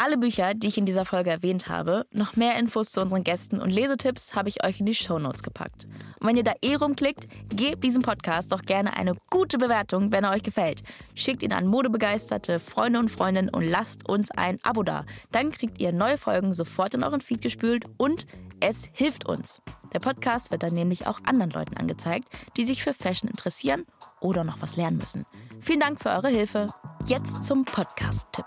[0.01, 3.59] Alle Bücher, die ich in dieser Folge erwähnt habe, noch mehr Infos zu unseren Gästen
[3.59, 5.87] und Lesetipps habe ich euch in die Shownotes gepackt.
[6.21, 10.23] Und wenn ihr da eh rumklickt, gebt diesem Podcast doch gerne eine gute Bewertung, wenn
[10.23, 10.83] er euch gefällt.
[11.15, 15.03] Schickt ihn an modebegeisterte Freunde und Freundinnen und lasst uns ein Abo da.
[15.33, 18.25] Dann kriegt ihr neue Folgen sofort in euren Feed gespült und
[18.61, 19.61] es hilft uns.
[19.93, 23.85] Der Podcast wird dann nämlich auch anderen Leuten angezeigt, die sich für Fashion interessieren
[24.19, 25.25] oder noch was lernen müssen.
[25.59, 26.73] Vielen Dank für eure Hilfe.
[27.05, 28.45] Jetzt zum Podcast-Tipp.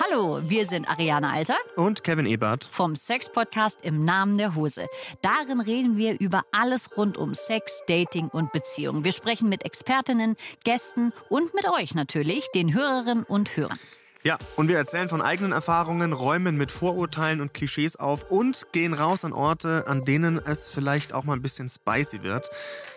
[0.00, 4.86] Hallo, wir sind Ariane Alter und Kevin Ebert vom Sex-Podcast im Namen der Hose.
[5.22, 9.04] Darin reden wir über alles rund um Sex, Dating und Beziehungen.
[9.04, 13.78] Wir sprechen mit Expertinnen, Gästen und mit euch natürlich, den Hörerinnen und Hörern.
[14.24, 18.92] Ja, und wir erzählen von eigenen Erfahrungen, räumen mit Vorurteilen und Klischees auf und gehen
[18.92, 22.50] raus an Orte, an denen es vielleicht auch mal ein bisschen spicy wird.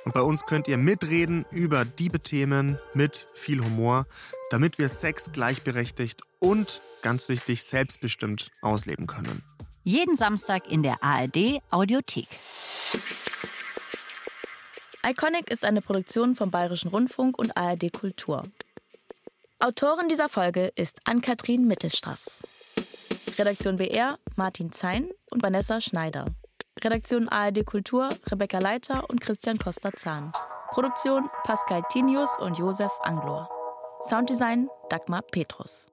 [0.04, 4.08] Und bei uns könnt ihr mitreden über diebe Themen mit viel Humor,
[4.50, 9.44] damit wir Sex gleichberechtigt und ganz wichtig selbstbestimmt ausleben können.
[9.84, 12.28] Jeden Samstag in der ARD Audiothek.
[15.06, 18.46] Iconic ist eine Produktion vom Bayerischen Rundfunk und ARD Kultur.
[19.64, 22.40] Autorin dieser Folge ist Ann-Kathrin Mittelstraß.
[23.38, 26.26] Redaktion BR Martin Zein und Vanessa Schneider.
[26.84, 30.32] Redaktion ARD Kultur Rebecca Leiter und Christian Costa-Zahn.
[30.72, 33.48] Produktion Pascal Tinius und Josef Anglor.
[34.10, 35.91] Sounddesign Dagmar Petrus.